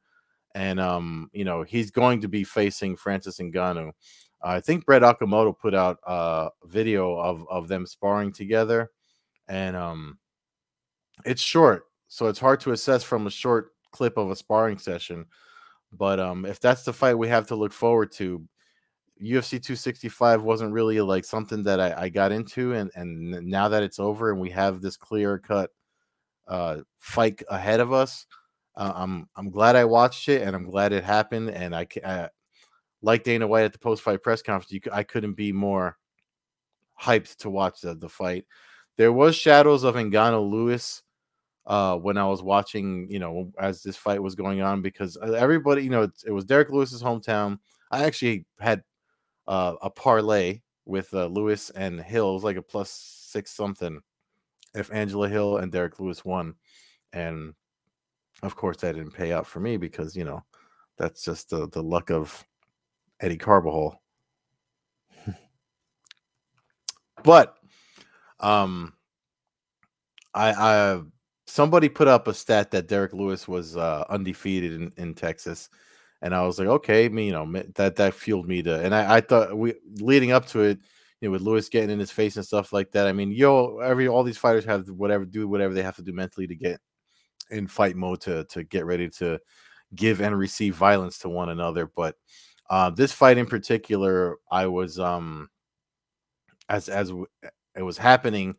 and 0.54 0.80
um, 0.80 1.30
you 1.32 1.44
know, 1.44 1.62
he's 1.62 1.90
going 1.90 2.20
to 2.22 2.28
be 2.28 2.44
facing 2.44 2.96
Francis 2.96 3.38
Ngannou. 3.38 3.92
I 4.44 4.60
think 4.60 4.84
Brett 4.84 5.02
Okamoto 5.02 5.58
put 5.58 5.74
out 5.74 5.98
a 6.06 6.50
video 6.64 7.16
of 7.16 7.46
of 7.48 7.68
them 7.68 7.86
sparring 7.86 8.32
together, 8.32 8.90
and 9.48 9.76
um, 9.76 10.18
it's 11.24 11.42
short 11.42 11.86
so 12.14 12.28
it's 12.28 12.38
hard 12.38 12.60
to 12.60 12.70
assess 12.70 13.02
from 13.02 13.26
a 13.26 13.30
short 13.30 13.72
clip 13.90 14.16
of 14.16 14.30
a 14.30 14.36
sparring 14.36 14.78
session. 14.78 15.26
But 15.92 16.20
um, 16.20 16.44
if 16.44 16.60
that's 16.60 16.84
the 16.84 16.92
fight 16.92 17.18
we 17.18 17.26
have 17.26 17.48
to 17.48 17.56
look 17.56 17.72
forward 17.72 18.12
to, 18.12 18.40
UFC 19.20 19.60
265 19.60 20.44
wasn't 20.44 20.72
really 20.72 21.00
like 21.00 21.24
something 21.24 21.64
that 21.64 21.80
I, 21.80 22.04
I 22.04 22.08
got 22.10 22.30
into, 22.30 22.74
and 22.74 22.88
and 22.94 23.30
now 23.44 23.68
that 23.68 23.82
it's 23.82 23.98
over 23.98 24.30
and 24.30 24.40
we 24.40 24.50
have 24.50 24.80
this 24.80 24.96
clear 24.96 25.40
cut 25.40 25.70
uh, 26.46 26.82
fight 26.98 27.42
ahead 27.48 27.80
of 27.80 27.92
us, 27.92 28.26
uh, 28.76 28.92
I'm 28.94 29.28
I'm 29.34 29.50
glad 29.50 29.74
I 29.74 29.84
watched 29.84 30.28
it 30.28 30.42
and 30.42 30.54
I'm 30.54 30.70
glad 30.70 30.92
it 30.92 31.02
happened. 31.02 31.50
And 31.50 31.74
I, 31.74 31.86
I 32.04 32.28
like 33.04 33.22
Dana 33.22 33.46
White 33.46 33.64
at 33.64 33.72
the 33.72 33.78
post 33.78 34.02
fight 34.02 34.22
press 34.22 34.40
conference, 34.42 34.72
you, 34.72 34.80
I 34.90 35.02
couldn't 35.02 35.34
be 35.34 35.52
more 35.52 35.98
hyped 37.00 37.36
to 37.36 37.50
watch 37.50 37.82
the, 37.82 37.94
the 37.94 38.08
fight. 38.08 38.46
There 38.96 39.12
was 39.12 39.36
shadows 39.36 39.84
of 39.84 39.94
Ngannou 39.94 40.50
Lewis 40.50 41.02
uh, 41.66 41.96
when 41.98 42.16
I 42.16 42.26
was 42.26 42.42
watching, 42.42 43.06
you 43.10 43.18
know, 43.18 43.52
as 43.58 43.82
this 43.82 43.96
fight 43.96 44.22
was 44.22 44.34
going 44.34 44.62
on, 44.62 44.80
because 44.80 45.18
uh, 45.18 45.32
everybody, 45.32 45.82
you 45.82 45.90
know, 45.90 46.02
it, 46.02 46.12
it 46.26 46.30
was 46.30 46.46
Derek 46.46 46.70
Lewis's 46.70 47.02
hometown. 47.02 47.58
I 47.90 48.04
actually 48.04 48.46
had 48.58 48.82
uh, 49.46 49.74
a 49.82 49.90
parlay 49.90 50.62
with 50.86 51.12
uh, 51.12 51.26
Lewis 51.26 51.70
and 51.70 52.00
Hill. 52.00 52.30
It 52.30 52.34
was 52.34 52.44
like 52.44 52.56
a 52.56 52.62
plus 52.62 52.90
six 52.90 53.50
something 53.50 54.00
if 54.74 54.92
Angela 54.92 55.28
Hill 55.28 55.58
and 55.58 55.70
Derek 55.70 56.00
Lewis 56.00 56.24
won. 56.24 56.54
And 57.12 57.54
of 58.42 58.56
course, 58.56 58.78
that 58.78 58.94
didn't 58.94 59.12
pay 59.12 59.32
out 59.32 59.46
for 59.46 59.60
me 59.60 59.76
because, 59.76 60.16
you 60.16 60.24
know, 60.24 60.42
that's 60.96 61.24
just 61.24 61.50
the, 61.50 61.68
the 61.68 61.82
luck 61.82 62.10
of 62.10 62.44
Eddie 63.20 63.36
Carbajal. 63.36 64.00
but 67.22 67.56
um 68.40 68.92
I 70.34 70.52
I 70.52 71.00
somebody 71.46 71.88
put 71.88 72.08
up 72.08 72.28
a 72.28 72.34
stat 72.34 72.70
that 72.72 72.88
Derek 72.88 73.12
Lewis 73.12 73.46
was 73.46 73.76
uh, 73.76 74.04
undefeated 74.08 74.72
in, 74.72 74.92
in 74.96 75.14
Texas, 75.14 75.68
and 76.22 76.34
I 76.34 76.42
was 76.42 76.58
like, 76.58 76.68
okay, 76.68 77.08
me, 77.08 77.26
you 77.26 77.32
know, 77.32 77.62
that 77.76 77.96
that 77.96 78.14
fueled 78.14 78.48
me 78.48 78.62
to, 78.62 78.80
and 78.80 78.94
I, 78.94 79.16
I 79.16 79.20
thought 79.20 79.56
we 79.56 79.74
leading 80.00 80.32
up 80.32 80.46
to 80.48 80.62
it, 80.62 80.78
you 81.20 81.28
know, 81.28 81.32
with 81.32 81.42
Lewis 81.42 81.68
getting 81.68 81.90
in 81.90 81.98
his 81.98 82.10
face 82.10 82.36
and 82.36 82.44
stuff 82.44 82.72
like 82.72 82.90
that. 82.92 83.06
I 83.06 83.12
mean, 83.12 83.30
yo, 83.30 83.78
every 83.78 84.08
all 84.08 84.24
these 84.24 84.38
fighters 84.38 84.64
have 84.64 84.88
whatever 84.88 85.24
do 85.24 85.46
whatever 85.48 85.74
they 85.74 85.82
have 85.82 85.96
to 85.96 86.02
do 86.02 86.12
mentally 86.12 86.46
to 86.46 86.56
get 86.56 86.80
in 87.50 87.66
fight 87.66 87.96
mode 87.96 88.20
to 88.22 88.44
to 88.46 88.64
get 88.64 88.86
ready 88.86 89.08
to 89.08 89.38
give 89.94 90.20
and 90.20 90.36
receive 90.36 90.74
violence 90.74 91.18
to 91.18 91.28
one 91.28 91.50
another. 91.50 91.90
But 91.94 92.16
uh, 92.70 92.90
this 92.90 93.12
fight 93.12 93.38
in 93.38 93.46
particular, 93.46 94.36
I 94.50 94.66
was 94.66 94.98
um 94.98 95.48
as 96.68 96.88
as 96.88 97.12
it 97.76 97.82
was 97.82 97.98
happening. 97.98 98.56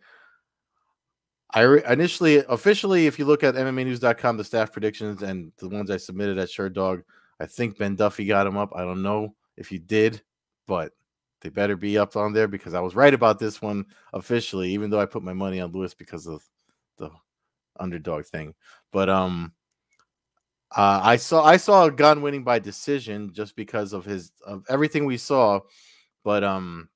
I 1.51 1.61
re- 1.61 1.83
initially, 1.87 2.43
officially, 2.49 3.07
if 3.07 3.17
you 3.17 3.25
look 3.25 3.43
at 3.43 3.55
MMAnews.com, 3.55 4.35
the 4.35 4.43
staff 4.43 4.73
predictions 4.73 5.21
and 5.21 5.53
the 5.57 5.69
ones 5.69 5.89
I 5.89 5.97
submitted 5.97 6.37
at 6.37 6.49
Sherdog, 6.49 7.03
I 7.39 7.45
think 7.45 7.77
Ben 7.77 7.95
Duffy 7.95 8.25
got 8.25 8.47
him 8.47 8.57
up. 8.57 8.73
I 8.75 8.81
don't 8.83 9.01
know 9.01 9.35
if 9.55 9.69
he 9.69 9.77
did, 9.77 10.21
but 10.67 10.91
they 11.41 11.49
better 11.49 11.77
be 11.77 11.97
up 11.97 12.15
on 12.15 12.33
there 12.33 12.47
because 12.47 12.73
I 12.73 12.81
was 12.81 12.95
right 12.95 13.13
about 13.13 13.39
this 13.39 13.61
one 13.61 13.85
officially, 14.13 14.71
even 14.71 14.89
though 14.89 14.99
I 14.99 15.05
put 15.05 15.23
my 15.23 15.33
money 15.33 15.61
on 15.61 15.71
Lewis 15.71 15.93
because 15.93 16.27
of 16.27 16.43
the 16.97 17.09
underdog 17.79 18.25
thing. 18.25 18.53
But 18.91 19.09
um, 19.09 19.53
uh, 20.75 20.99
I 21.03 21.15
saw 21.15 21.43
I 21.43 21.57
saw 21.57 21.87
Gane 21.89 22.21
winning 22.21 22.43
by 22.43 22.59
decision 22.59 23.31
just 23.33 23.55
because 23.55 23.93
of 23.93 24.03
his 24.03 24.33
of 24.45 24.65
everything 24.69 25.05
we 25.05 25.17
saw, 25.17 25.61
but 26.23 26.43
um, 26.43 26.89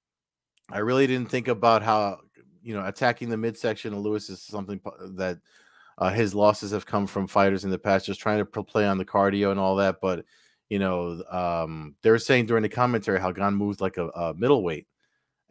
I 0.70 0.80
really 0.80 1.08
didn't 1.08 1.30
think 1.30 1.48
about 1.48 1.82
how 1.82 2.20
you 2.62 2.74
know 2.74 2.86
attacking 2.86 3.30
the 3.30 3.38
midsection 3.38 3.94
of 3.94 4.00
Lewis 4.00 4.30
is 4.30 4.42
something 4.42 4.82
that 5.16 5.40
uh, 5.98 6.10
his 6.10 6.36
losses 6.36 6.72
have 6.72 6.86
come 6.86 7.08
from 7.08 7.28
fighters 7.28 7.64
in 7.64 7.72
the 7.72 7.80
past, 7.80 8.06
just 8.06 8.20
trying 8.20 8.40
to 8.40 8.64
play 8.64 8.86
on 8.86 8.98
the 8.98 9.06
cardio 9.06 9.52
and 9.52 9.60
all 9.60 9.78
that. 9.78 10.02
But 10.02 10.26
you 10.68 10.80
know, 10.80 11.24
um, 11.32 11.96
they 12.02 12.12
were 12.12 12.20
saying 12.20 12.48
during 12.48 12.64
the 12.64 12.70
commentary 12.70 13.20
how 13.20 13.32
Gane 13.32 13.54
moves 13.54 13.80
like 13.80 13.96
a, 13.96 14.08
a 14.10 14.34
middleweight, 14.34 14.88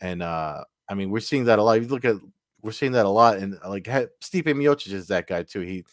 and 0.00 0.22
uh, 0.22 0.64
I 0.86 0.94
mean 0.94 1.08
we're 1.08 1.20
seeing 1.20 1.44
that 1.44 1.58
a 1.58 1.62
lot. 1.62 1.80
You 1.80 1.88
look 1.88 2.04
at 2.04 2.16
we're 2.60 2.72
seeing 2.72 2.92
that 2.92 3.06
a 3.06 3.10
lot, 3.10 3.38
and 3.38 3.58
like 3.66 3.84
Stipe 3.84 4.44
Miocic 4.44 4.92
is 4.92 5.08
that 5.08 5.26
guy 5.26 5.44
too. 5.44 5.60
He, 5.60 5.84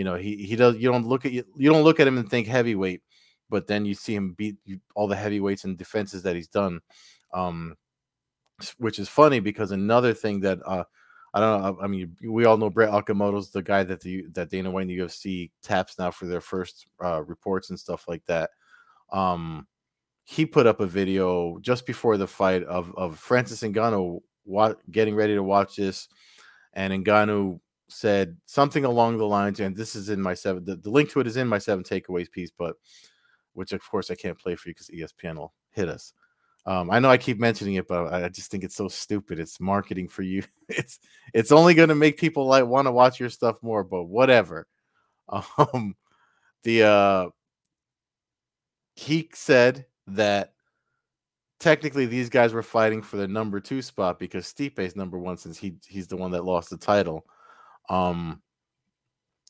you 0.00 0.04
know, 0.04 0.14
he 0.14 0.46
he 0.46 0.56
does. 0.56 0.76
You 0.76 0.90
don't 0.90 1.06
look 1.06 1.26
at 1.26 1.32
you, 1.32 1.44
you 1.58 1.70
don't 1.70 1.84
look 1.84 2.00
at 2.00 2.06
him 2.06 2.16
and 2.16 2.26
think 2.26 2.46
heavyweight, 2.46 3.02
but 3.50 3.66
then 3.66 3.84
you 3.84 3.92
see 3.92 4.14
him 4.14 4.32
beat 4.32 4.56
all 4.94 5.06
the 5.06 5.14
heavyweights 5.14 5.64
and 5.64 5.76
defenses 5.76 6.22
that 6.22 6.34
he's 6.34 6.48
done. 6.48 6.80
Um, 7.34 7.76
which 8.78 8.98
is 8.98 9.10
funny 9.10 9.40
because 9.40 9.72
another 9.72 10.14
thing 10.14 10.40
that 10.40 10.58
uh, 10.64 10.84
I 11.34 11.40
don't 11.40 11.60
know. 11.60 11.78
I 11.82 11.86
mean, 11.86 12.16
we 12.26 12.46
all 12.46 12.56
know 12.56 12.70
Brett 12.70 12.88
Okamoto's 12.88 13.50
the 13.50 13.60
guy 13.60 13.84
that 13.84 14.00
the 14.00 14.24
that 14.32 14.48
Dana 14.48 14.70
White 14.70 14.88
and 14.88 14.90
the 14.90 15.00
UFC 15.00 15.50
taps 15.62 15.98
now 15.98 16.10
for 16.10 16.24
their 16.24 16.40
first 16.40 16.86
uh, 17.04 17.22
reports 17.22 17.68
and 17.68 17.78
stuff 17.78 18.08
like 18.08 18.24
that. 18.24 18.48
Um, 19.12 19.66
he 20.24 20.46
put 20.46 20.66
up 20.66 20.80
a 20.80 20.86
video 20.86 21.58
just 21.60 21.84
before 21.84 22.16
the 22.16 22.26
fight 22.26 22.62
of 22.62 22.90
of 22.96 23.18
Francis 23.18 23.60
Ngannou 23.60 24.20
wa- 24.46 24.76
getting 24.90 25.14
ready 25.14 25.34
to 25.34 25.42
watch 25.42 25.76
this, 25.76 26.08
and 26.72 27.04
Ngannou 27.04 27.60
said 27.90 28.36
something 28.46 28.84
along 28.84 29.18
the 29.18 29.26
lines, 29.26 29.60
and 29.60 29.76
this 29.76 29.94
is 29.94 30.08
in 30.08 30.20
my 30.20 30.34
seven. 30.34 30.64
The, 30.64 30.76
the 30.76 30.90
link 30.90 31.10
to 31.10 31.20
it 31.20 31.26
is 31.26 31.36
in 31.36 31.48
my 31.48 31.58
seven 31.58 31.84
takeaways 31.84 32.30
piece, 32.30 32.50
but 32.56 32.76
which 33.52 33.72
of 33.72 33.82
course 33.88 34.10
I 34.10 34.14
can't 34.14 34.38
play 34.38 34.54
for 34.54 34.68
you 34.68 34.74
because 34.74 34.88
ESPN 34.88 35.36
will 35.36 35.52
hit 35.70 35.88
us. 35.88 36.12
Um, 36.66 36.90
I 36.90 36.98
know 36.98 37.10
I 37.10 37.16
keep 37.16 37.38
mentioning 37.38 37.74
it, 37.74 37.88
but 37.88 38.12
I 38.12 38.28
just 38.28 38.50
think 38.50 38.64
it's 38.64 38.76
so 38.76 38.88
stupid. 38.88 39.38
It's 39.38 39.60
marketing 39.60 40.08
for 40.08 40.22
you. 40.22 40.42
It's 40.68 41.00
it's 41.34 41.50
only 41.50 41.74
going 41.74 41.88
to 41.88 41.96
make 41.96 42.16
people 42.16 42.46
like 42.46 42.64
want 42.64 42.86
to 42.86 42.92
watch 42.92 43.18
your 43.18 43.28
stuff 43.28 43.60
more. 43.62 43.82
But 43.82 44.04
whatever. 44.04 44.66
Um, 45.58 45.96
the 46.64 46.82
uh, 46.84 47.28
he 48.94 49.30
said 49.32 49.86
that 50.08 50.52
technically 51.58 52.06
these 52.06 52.28
guys 52.28 52.52
were 52.52 52.62
fighting 52.62 53.02
for 53.02 53.16
the 53.16 53.28
number 53.28 53.60
two 53.60 53.82
spot 53.82 54.18
because 54.18 54.46
Stipe's 54.46 54.96
number 54.96 55.18
one 55.18 55.36
since 55.36 55.58
he 55.58 55.74
he's 55.86 56.06
the 56.06 56.16
one 56.16 56.30
that 56.32 56.44
lost 56.44 56.70
the 56.70 56.76
title. 56.76 57.24
Um, 57.88 58.42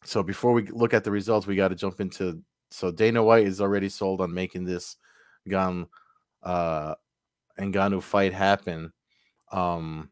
so 0.04 0.22
before 0.22 0.52
we 0.52 0.66
look 0.68 0.94
at 0.94 1.04
the 1.04 1.10
results, 1.10 1.46
we 1.46 1.56
got 1.56 1.68
to 1.68 1.74
jump 1.74 2.00
into. 2.00 2.42
So 2.70 2.90
Dana 2.90 3.22
White 3.22 3.46
is 3.46 3.60
already 3.60 3.88
sold 3.88 4.20
on 4.20 4.32
making 4.32 4.64
this 4.64 4.96
gun 5.48 5.86
uh 6.42 6.94
Ngannou 7.60 8.02
fight 8.02 8.32
happen, 8.32 8.92
um, 9.52 10.10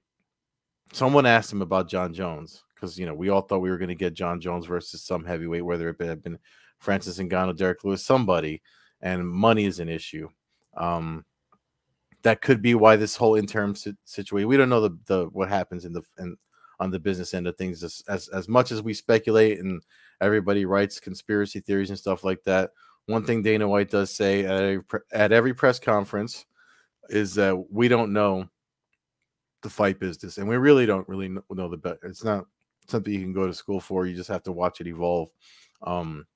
someone 0.92 1.26
asked 1.26 1.52
him 1.52 1.62
about 1.62 1.88
Jon 1.88 2.12
Jones 2.12 2.64
because 2.74 2.98
you 2.98 3.06
know 3.06 3.14
we 3.14 3.28
all 3.28 3.42
thought 3.42 3.60
we 3.60 3.70
were 3.70 3.78
going 3.78 3.88
to 3.88 3.94
get 3.94 4.14
Jon 4.14 4.40
Jones 4.40 4.66
versus 4.66 5.02
some 5.02 5.24
heavyweight, 5.24 5.64
whether 5.64 5.88
it 5.88 6.00
had 6.00 6.22
been 6.22 6.38
Francis 6.78 7.18
Ngannou, 7.18 7.56
Derek 7.56 7.84
Lewis, 7.84 8.04
somebody, 8.04 8.62
and 9.00 9.28
money 9.28 9.64
is 9.64 9.80
an 9.80 9.88
issue. 9.88 10.28
Um, 10.76 11.24
that 12.22 12.42
could 12.42 12.60
be 12.60 12.74
why 12.74 12.96
this 12.96 13.16
whole 13.16 13.36
interim 13.36 13.74
situation. 14.04 14.48
We 14.48 14.56
don't 14.56 14.68
know 14.68 14.80
the, 14.80 14.98
the 15.06 15.26
what 15.32 15.48
happens 15.48 15.84
in 15.84 15.92
the 15.92 16.02
in, 16.18 16.36
on 16.80 16.90
the 16.90 16.98
business 16.98 17.34
end 17.34 17.46
of 17.46 17.56
things 17.56 17.82
as, 17.82 18.02
as 18.08 18.28
as 18.28 18.48
much 18.48 18.70
as 18.70 18.82
we 18.82 18.94
speculate 18.94 19.58
and 19.58 19.82
everybody 20.20 20.64
writes 20.64 21.00
conspiracy 21.00 21.60
theories 21.60 21.90
and 21.90 21.98
stuff 21.98 22.24
like 22.24 22.42
that. 22.44 22.70
One 23.06 23.24
thing 23.24 23.42
Dana 23.42 23.66
White 23.66 23.90
does 23.90 24.14
say 24.14 24.44
at 24.44 24.62
every, 24.62 24.82
at 25.12 25.32
every 25.32 25.54
press 25.54 25.78
conference 25.78 26.44
is 27.08 27.34
that 27.36 27.56
we 27.70 27.88
don't 27.88 28.12
know 28.12 28.48
the 29.62 29.70
fight 29.70 29.98
business, 29.98 30.38
and 30.38 30.48
we 30.48 30.56
really 30.56 30.86
don't 30.86 31.08
really 31.08 31.28
know 31.28 31.68
the 31.68 31.76
bet. 31.76 31.98
It's 32.02 32.22
not 32.22 32.44
something 32.86 33.12
you 33.12 33.20
can 33.20 33.32
go 33.32 33.46
to 33.46 33.54
school 33.54 33.80
for. 33.80 34.06
You 34.06 34.14
just 34.14 34.28
have 34.28 34.42
to 34.44 34.52
watch 34.52 34.80
it 34.80 34.86
evolve. 34.86 35.30
Um, 35.82 36.26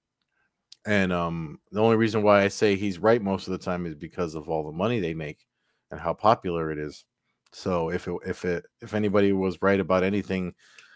and 0.87 1.13
um, 1.13 1.61
the 1.71 1.81
only 1.81 1.97
reason 1.97 2.23
why 2.23 2.43
I 2.43 2.49
say 2.49 2.75
he's 2.75 2.99
right 2.99 3.23
most 3.23 3.47
of 3.47 3.53
the 3.53 3.59
time 3.59 3.87
is 3.87 3.95
because 3.95 4.35
of 4.35 4.49
all 4.49 4.65
the 4.65 4.73
money 4.73 4.99
they 4.99 5.15
make 5.15 5.47
and 5.91 6.01
how 6.01 6.15
popular 6.15 6.73
it 6.73 6.79
is. 6.79 7.05
So 7.53 7.91
if 7.91 8.09
it, 8.09 8.15
if 8.27 8.45
it 8.45 8.65
if 8.81 8.95
anybody 8.95 9.33
was 9.33 9.61
right 9.63 9.81
about 9.81 10.03
anything, 10.03 10.55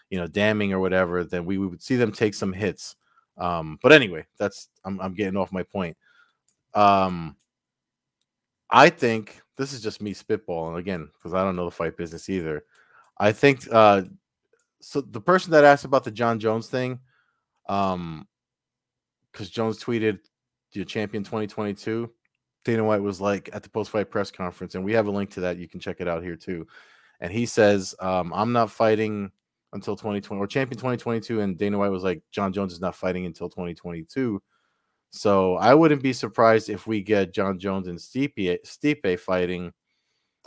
you 0.09 0.17
know, 0.17 0.27
damning 0.27 0.73
or 0.73 0.79
whatever, 0.79 1.23
then 1.23 1.45
we 1.45 1.57
would 1.57 1.81
see 1.81 1.95
them 1.95 2.11
take 2.11 2.33
some 2.33 2.53
hits. 2.53 2.95
Um, 3.37 3.77
but 3.81 3.91
anyway, 3.91 4.25
that's 4.37 4.69
I'm 4.83 4.99
I'm 4.99 5.13
getting 5.13 5.37
off 5.37 5.51
my 5.51 5.63
point. 5.63 5.95
Um, 6.73 7.35
I 8.69 8.89
think 8.89 9.41
this 9.57 9.73
is 9.73 9.81
just 9.81 10.01
me 10.01 10.13
spitballing 10.13 10.77
again 10.77 11.09
because 11.13 11.33
I 11.33 11.43
don't 11.43 11.55
know 11.55 11.65
the 11.65 11.71
fight 11.71 11.97
business 11.97 12.29
either. 12.29 12.63
I 13.17 13.31
think 13.31 13.67
uh, 13.71 14.03
so. 14.81 15.01
The 15.01 15.21
person 15.21 15.51
that 15.51 15.63
asked 15.63 15.85
about 15.85 16.03
the 16.03 16.11
Jon 16.11 16.39
Jones 16.39 16.67
thing, 16.67 16.99
um, 17.69 18.27
because 19.31 19.49
Jones 19.49 19.83
tweeted 19.83 20.19
the 20.73 20.85
champion 20.85 21.23
2022. 21.23 22.11
Dana 22.67 22.83
White 22.83 23.01
was 23.01 23.21
like 23.21 23.49
at 23.53 23.63
the 23.63 23.69
post 23.69 23.91
fight 23.91 24.11
press 24.11 24.29
conference, 24.29 24.75
and 24.75 24.83
we 24.83 24.91
have 24.91 25.07
a 25.07 25.11
link 25.11 25.29
to 25.31 25.39
that. 25.39 25.55
You 25.55 25.69
can 25.69 25.79
check 25.79 26.01
it 26.01 26.07
out 26.09 26.21
here 26.21 26.35
too. 26.35 26.67
And 27.21 27.31
he 27.31 27.45
says, 27.45 27.95
um, 28.01 28.33
I'm 28.33 28.51
not 28.51 28.69
fighting 28.69 29.31
until 29.71 29.95
2020 29.95 30.37
or 30.37 30.47
champion 30.47 30.77
2022. 30.77 31.39
And 31.39 31.57
Dana 31.57 31.77
White 31.77 31.91
was 31.91 32.03
like, 32.03 32.21
Jon 32.29 32.51
Jones 32.51 32.73
is 32.73 32.81
not 32.81 32.93
fighting 32.93 33.25
until 33.25 33.47
2022. 33.47 34.43
So 35.11 35.55
I 35.55 35.73
wouldn't 35.73 36.03
be 36.03 36.11
surprised 36.11 36.69
if 36.69 36.85
we 36.85 37.01
get 37.01 37.33
Jon 37.33 37.57
Jones 37.57 37.87
and 37.87 37.97
Stipe, 37.97 38.57
Stipe 38.65 39.17
fighting 39.17 39.71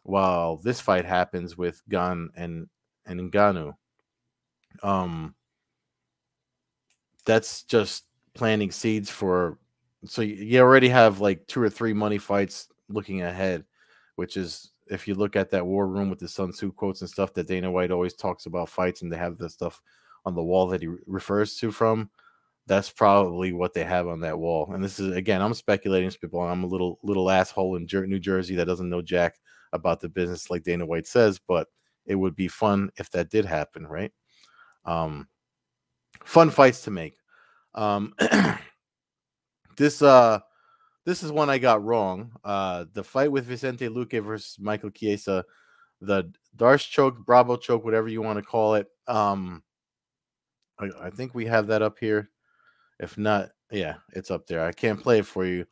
while 0.02 0.58
this 0.58 0.78
fight 0.78 1.06
happens 1.06 1.56
with 1.56 1.80
Gane 1.88 2.28
and 2.36 2.68
and 3.06 3.32
Ngannou. 3.32 3.72
Um, 4.82 5.34
that's 7.24 7.62
just 7.62 8.04
planting 8.34 8.72
seeds 8.72 9.08
for. 9.08 9.56
So 10.06 10.22
you 10.22 10.60
already 10.60 10.88
have 10.88 11.20
like 11.20 11.46
two 11.46 11.62
or 11.62 11.70
three 11.70 11.92
money 11.92 12.18
fights 12.18 12.68
looking 12.88 13.22
ahead, 13.22 13.64
which 14.16 14.36
is 14.36 14.72
if 14.86 15.06
you 15.06 15.14
look 15.14 15.36
at 15.36 15.50
that 15.50 15.64
war 15.64 15.86
room 15.86 16.10
with 16.10 16.18
the 16.18 16.28
Sun 16.28 16.52
Tzu 16.52 16.72
quotes 16.72 17.00
and 17.00 17.10
stuff 17.10 17.34
that 17.34 17.46
Dana 17.46 17.70
White 17.70 17.90
always 17.90 18.14
talks 18.14 18.46
about 18.46 18.68
fights, 18.68 19.02
and 19.02 19.12
they 19.12 19.16
have 19.16 19.38
the 19.38 19.48
stuff 19.48 19.80
on 20.26 20.34
the 20.34 20.42
wall 20.42 20.66
that 20.68 20.82
he 20.82 20.88
refers 21.06 21.56
to 21.56 21.70
from 21.70 22.10
that's 22.70 22.90
probably 22.90 23.52
what 23.52 23.74
they 23.74 23.82
have 23.82 24.06
on 24.06 24.20
that 24.20 24.38
wall. 24.38 24.70
And 24.72 24.82
this 24.82 25.00
is 25.00 25.16
again, 25.16 25.42
I'm 25.42 25.54
speculating, 25.54 26.08
people. 26.12 26.40
I'm 26.40 26.62
a 26.62 26.68
little 26.68 27.00
little 27.02 27.28
asshole 27.28 27.74
in 27.74 27.86
Jer- 27.86 28.06
New 28.06 28.20
Jersey 28.20 28.54
that 28.54 28.66
doesn't 28.66 28.88
know 28.88 29.02
jack 29.02 29.40
about 29.72 30.00
the 30.00 30.08
business, 30.08 30.50
like 30.50 30.62
Dana 30.62 30.86
White 30.86 31.08
says. 31.08 31.40
But 31.46 31.66
it 32.06 32.14
would 32.14 32.36
be 32.36 32.46
fun 32.46 32.90
if 32.96 33.10
that 33.10 33.28
did 33.28 33.44
happen, 33.44 33.88
right? 33.88 34.12
Um, 34.84 35.26
fun 36.24 36.50
fights 36.50 36.82
to 36.82 36.92
make. 36.92 37.16
Um, 37.74 38.14
this 39.76 40.02
uh, 40.02 40.40
this 41.04 41.22
is 41.22 41.32
one 41.32 41.50
I 41.50 41.58
got 41.58 41.84
wrong. 41.84 42.30
Uh, 42.44 42.84
the 42.92 43.04
fight 43.04 43.32
with 43.32 43.46
Vicente 43.46 43.88
Luque 43.88 44.22
versus 44.22 44.58
Michael 44.60 44.90
Chiesa, 44.90 45.44
the 46.00 46.32
D'Arce 46.56 46.84
choke, 46.84 47.24
Bravo 47.24 47.56
choke, 47.56 47.84
whatever 47.84 48.08
you 48.08 48.22
want 48.22 48.38
to 48.38 48.44
call 48.44 48.74
it. 48.74 48.88
Um, 49.06 49.62
I, 50.78 50.88
I 51.02 51.10
think 51.10 51.34
we 51.34 51.46
have 51.46 51.66
that 51.68 51.82
up 51.82 51.98
here. 51.98 52.30
If 52.98 53.16
not, 53.16 53.50
yeah, 53.70 53.96
it's 54.12 54.30
up 54.30 54.46
there. 54.46 54.64
I 54.64 54.72
can't 54.72 55.00
play 55.00 55.20
it 55.20 55.26
for 55.26 55.44
you. 55.44 55.66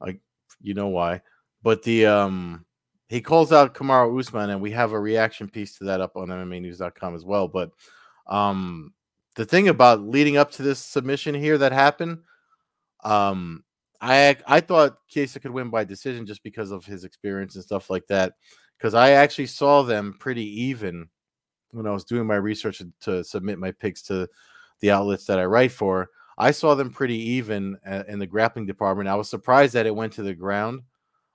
I 0.00 0.18
you 0.60 0.74
know 0.74 0.88
why. 0.88 1.22
But 1.62 1.82
the 1.82 2.06
um 2.06 2.64
he 3.08 3.20
calls 3.20 3.52
out 3.52 3.74
Kamaru 3.74 4.18
Usman, 4.18 4.50
and 4.50 4.60
we 4.60 4.70
have 4.72 4.92
a 4.92 5.00
reaction 5.00 5.48
piece 5.48 5.78
to 5.78 5.84
that 5.84 6.00
up 6.00 6.16
on 6.16 6.28
MMAnews.com 6.28 7.14
as 7.14 7.24
well. 7.24 7.48
But 7.48 7.70
um 8.26 8.92
the 9.36 9.44
thing 9.44 9.68
about 9.68 10.00
leading 10.00 10.36
up 10.36 10.52
to 10.52 10.62
this 10.62 10.78
submission 10.78 11.34
here 11.34 11.58
that 11.58 11.72
happened, 11.72 12.18
um, 13.04 13.64
I 14.00 14.36
I 14.46 14.60
thought 14.60 14.98
Chiesa 15.08 15.40
could 15.40 15.50
win 15.50 15.70
by 15.70 15.84
decision 15.84 16.26
just 16.26 16.42
because 16.42 16.70
of 16.70 16.84
his 16.84 17.04
experience 17.04 17.54
and 17.54 17.64
stuff 17.64 17.90
like 17.90 18.06
that. 18.08 18.34
Because 18.78 18.94
I 18.94 19.10
actually 19.12 19.46
saw 19.46 19.82
them 19.82 20.16
pretty 20.18 20.62
even 20.62 21.08
when 21.70 21.86
I 21.86 21.92
was 21.92 22.04
doing 22.04 22.26
my 22.26 22.36
research 22.36 22.82
to 23.00 23.24
submit 23.24 23.58
my 23.58 23.72
picks 23.72 24.02
to 24.02 24.28
the 24.80 24.90
outlets 24.90 25.26
that 25.26 25.38
I 25.38 25.44
write 25.44 25.72
for. 25.72 26.10
I 26.36 26.50
saw 26.50 26.74
them 26.74 26.90
pretty 26.90 27.16
even 27.16 27.78
in 28.08 28.18
the 28.18 28.26
grappling 28.26 28.66
department. 28.66 29.08
I 29.08 29.14
was 29.14 29.30
surprised 29.30 29.74
that 29.74 29.86
it 29.86 29.94
went 29.94 30.12
to 30.14 30.22
the 30.22 30.34
ground 30.34 30.82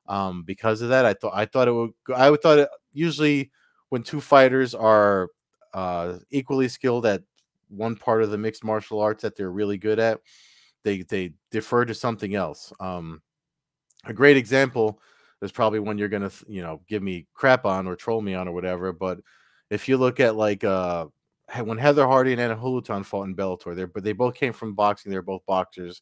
um, 0.07 0.43
because 0.43 0.81
of 0.81 0.89
that. 0.89 1.05
I 1.05 1.13
thought 1.13 1.33
I 1.33 1.45
thought 1.45 1.67
it 1.67 1.71
would. 1.71 1.91
I 2.13 2.29
would 2.29 2.41
thought 2.41 2.59
it, 2.59 2.69
usually 2.91 3.51
when 3.89 4.03
two 4.03 4.19
fighters 4.19 4.75
are 4.75 5.29
uh, 5.73 6.17
equally 6.31 6.67
skilled 6.67 7.05
at 7.05 7.23
one 7.69 7.95
part 7.95 8.23
of 8.23 8.31
the 8.31 8.37
mixed 8.37 8.63
martial 8.63 8.99
arts 8.99 9.21
that 9.21 9.35
they're 9.35 9.51
really 9.51 9.77
good 9.77 9.99
at, 9.99 10.19
they 10.83 11.03
they 11.03 11.33
defer 11.51 11.85
to 11.85 11.93
something 11.93 12.35
else. 12.35 12.73
Um, 12.79 13.21
a 14.05 14.13
great 14.13 14.37
example 14.37 15.01
is 15.41 15.51
probably 15.51 15.79
one 15.79 15.97
you're 15.97 16.09
gonna 16.09 16.31
you 16.47 16.61
know 16.61 16.81
give 16.87 17.03
me 17.03 17.27
crap 17.33 17.65
on 17.65 17.87
or 17.87 17.95
troll 17.95 18.21
me 18.21 18.33
on 18.33 18.47
or 18.47 18.53
whatever. 18.53 18.93
But 18.93 19.19
if 19.69 19.87
you 19.87 19.97
look 19.97 20.19
at 20.19 20.35
like 20.35 20.63
uh 20.63 21.07
when 21.63 21.77
Heather 21.77 22.07
Hardy 22.07 22.31
and 22.33 22.41
Ana 22.41 22.55
Julaton 22.55 23.05
fought 23.05 23.27
in 23.27 23.35
Bellator, 23.35 23.75
they 23.75 23.85
but 23.85 24.03
they 24.03 24.13
both 24.13 24.35
came 24.35 24.53
from 24.53 24.75
boxing. 24.75 25.11
They're 25.11 25.21
both 25.21 25.45
boxers, 25.45 26.01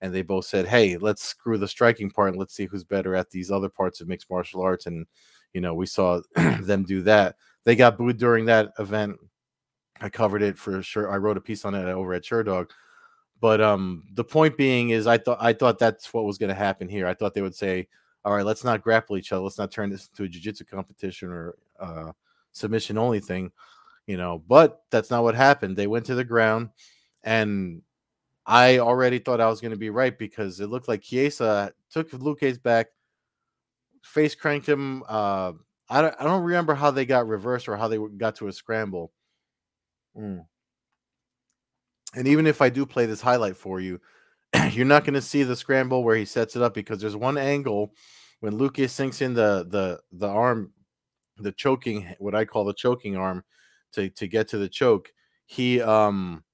and 0.00 0.12
they 0.14 0.22
both 0.22 0.44
said, 0.46 0.66
"Hey, 0.66 0.96
let's 0.96 1.22
screw 1.24 1.58
the 1.58 1.68
striking 1.68 2.10
part 2.10 2.30
and 2.30 2.38
let's 2.38 2.54
see 2.54 2.66
who's 2.66 2.84
better 2.84 3.14
at 3.14 3.30
these 3.30 3.50
other 3.50 3.68
parts 3.68 4.00
of 4.00 4.08
mixed 4.08 4.30
martial 4.30 4.60
arts." 4.62 4.86
And 4.86 5.06
you 5.54 5.60
know, 5.60 5.74
we 5.74 5.86
saw 5.86 6.20
them 6.60 6.84
do 6.84 7.02
that. 7.02 7.36
They 7.64 7.76
got 7.76 7.98
booed 7.98 8.18
during 8.18 8.46
that 8.46 8.72
event. 8.78 9.16
I 10.00 10.08
covered 10.08 10.42
it 10.42 10.58
for 10.58 10.82
sure. 10.82 11.10
I 11.10 11.16
wrote 11.16 11.36
a 11.36 11.40
piece 11.40 11.64
on 11.64 11.74
it 11.74 11.86
over 11.86 12.12
at 12.14 12.24
Sherdog. 12.24 12.70
But 13.42 13.60
um, 13.60 14.04
the 14.14 14.22
point 14.22 14.56
being 14.56 14.90
is, 14.90 15.08
I 15.08 15.18
thought 15.18 15.38
I 15.40 15.52
thought 15.52 15.80
that's 15.80 16.14
what 16.14 16.24
was 16.24 16.38
going 16.38 16.50
to 16.50 16.54
happen 16.54 16.88
here. 16.88 17.08
I 17.08 17.14
thought 17.14 17.34
they 17.34 17.42
would 17.42 17.56
say, 17.56 17.88
"All 18.24 18.32
right, 18.32 18.46
let's 18.46 18.62
not 18.62 18.82
grapple 18.82 19.16
each 19.16 19.32
other. 19.32 19.42
Let's 19.42 19.58
not 19.58 19.72
turn 19.72 19.90
this 19.90 20.08
into 20.08 20.22
a 20.22 20.28
jiu-jitsu 20.28 20.64
competition 20.64 21.28
or 21.28 21.56
uh, 21.80 22.12
submission 22.52 22.98
only 22.98 23.18
thing." 23.18 23.50
You 24.06 24.16
know, 24.16 24.44
but 24.46 24.84
that's 24.90 25.10
not 25.10 25.24
what 25.24 25.34
happened. 25.34 25.76
They 25.76 25.88
went 25.88 26.06
to 26.06 26.14
the 26.14 26.22
ground, 26.22 26.68
and 27.24 27.82
I 28.46 28.78
already 28.78 29.18
thought 29.18 29.40
I 29.40 29.48
was 29.48 29.60
going 29.60 29.72
to 29.72 29.76
be 29.76 29.90
right 29.90 30.16
because 30.16 30.60
it 30.60 30.68
looked 30.68 30.86
like 30.86 31.02
Chiesa 31.02 31.72
took 31.90 32.12
Luque's 32.12 32.58
back, 32.58 32.90
face 34.04 34.36
cranked 34.36 34.68
him. 34.68 35.02
Uh, 35.08 35.54
I 35.90 36.00
don't, 36.00 36.14
I 36.20 36.22
don't 36.22 36.44
remember 36.44 36.74
how 36.74 36.92
they 36.92 37.06
got 37.06 37.26
reversed 37.26 37.68
or 37.68 37.76
how 37.76 37.88
they 37.88 37.98
got 38.16 38.36
to 38.36 38.46
a 38.46 38.52
scramble. 38.52 39.10
Mm. 40.16 40.46
And 42.14 42.28
even 42.28 42.46
if 42.46 42.60
I 42.60 42.68
do 42.68 42.84
play 42.84 43.06
this 43.06 43.20
highlight 43.20 43.56
for 43.56 43.80
you, 43.80 44.00
you're 44.70 44.84
not 44.84 45.04
going 45.04 45.14
to 45.14 45.22
see 45.22 45.42
the 45.42 45.56
scramble 45.56 46.04
where 46.04 46.16
he 46.16 46.24
sets 46.24 46.56
it 46.56 46.62
up 46.62 46.74
because 46.74 47.00
there's 47.00 47.16
one 47.16 47.38
angle 47.38 47.94
when 48.40 48.58
Luque 48.58 48.90
sinks 48.90 49.22
in 49.22 49.34
the 49.34 49.66
the 49.68 50.00
the 50.12 50.28
arm, 50.28 50.72
the 51.38 51.52
choking, 51.52 52.14
what 52.18 52.34
I 52.34 52.44
call 52.44 52.64
the 52.64 52.74
choking 52.74 53.16
arm, 53.16 53.44
to 53.92 54.10
to 54.10 54.26
get 54.26 54.48
to 54.48 54.58
the 54.58 54.68
choke. 54.68 55.12
He 55.46 55.80
um, 55.80 56.44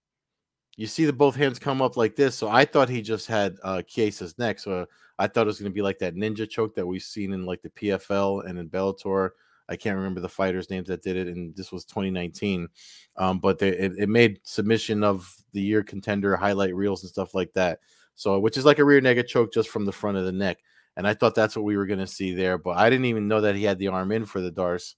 you 0.76 0.86
see 0.86 1.06
the 1.06 1.12
both 1.12 1.34
hands 1.34 1.58
come 1.58 1.82
up 1.82 1.96
like 1.96 2.14
this. 2.14 2.36
So 2.36 2.48
I 2.48 2.64
thought 2.64 2.88
he 2.88 3.02
just 3.02 3.26
had 3.26 3.56
uh 3.64 3.82
Chiesa's 3.82 4.38
neck. 4.38 4.58
So 4.60 4.86
I 5.18 5.26
thought 5.26 5.42
it 5.42 5.46
was 5.46 5.58
going 5.58 5.72
to 5.72 5.74
be 5.74 5.82
like 5.82 5.98
that 5.98 6.14
ninja 6.14 6.48
choke 6.48 6.74
that 6.76 6.86
we've 6.86 7.02
seen 7.02 7.32
in 7.32 7.44
like 7.44 7.62
the 7.62 7.70
PFL 7.70 8.48
and 8.48 8.58
in 8.58 8.68
Bellator. 8.68 9.30
I 9.68 9.76
can't 9.76 9.96
remember 9.96 10.20
the 10.20 10.28
fighters' 10.28 10.70
names 10.70 10.88
that 10.88 11.02
did 11.02 11.16
it, 11.16 11.28
and 11.28 11.54
this 11.54 11.70
was 11.70 11.84
2019. 11.84 12.68
Um, 13.16 13.38
but 13.38 13.58
they, 13.58 13.68
it, 13.68 13.92
it, 13.98 14.08
made 14.08 14.40
submission 14.42 15.04
of 15.04 15.34
the 15.52 15.60
year 15.60 15.82
contender 15.82 16.36
highlight 16.36 16.74
reels 16.74 17.02
and 17.02 17.10
stuff 17.10 17.34
like 17.34 17.52
that. 17.52 17.80
So, 18.14 18.38
which 18.38 18.56
is 18.56 18.64
like 18.64 18.78
a 18.78 18.84
rear 18.84 19.00
naked 19.00 19.28
choke 19.28 19.52
just 19.52 19.68
from 19.68 19.84
the 19.84 19.92
front 19.92 20.16
of 20.16 20.24
the 20.24 20.32
neck. 20.32 20.58
And 20.96 21.06
I 21.06 21.14
thought 21.14 21.34
that's 21.34 21.54
what 21.54 21.64
we 21.64 21.76
were 21.76 21.86
going 21.86 22.00
to 22.00 22.06
see 22.06 22.34
there, 22.34 22.58
but 22.58 22.76
I 22.76 22.90
didn't 22.90 23.06
even 23.06 23.28
know 23.28 23.40
that 23.42 23.54
he 23.54 23.64
had 23.64 23.78
the 23.78 23.88
arm 23.88 24.10
in 24.10 24.24
for 24.24 24.40
the 24.40 24.50
D'Arce. 24.50 24.96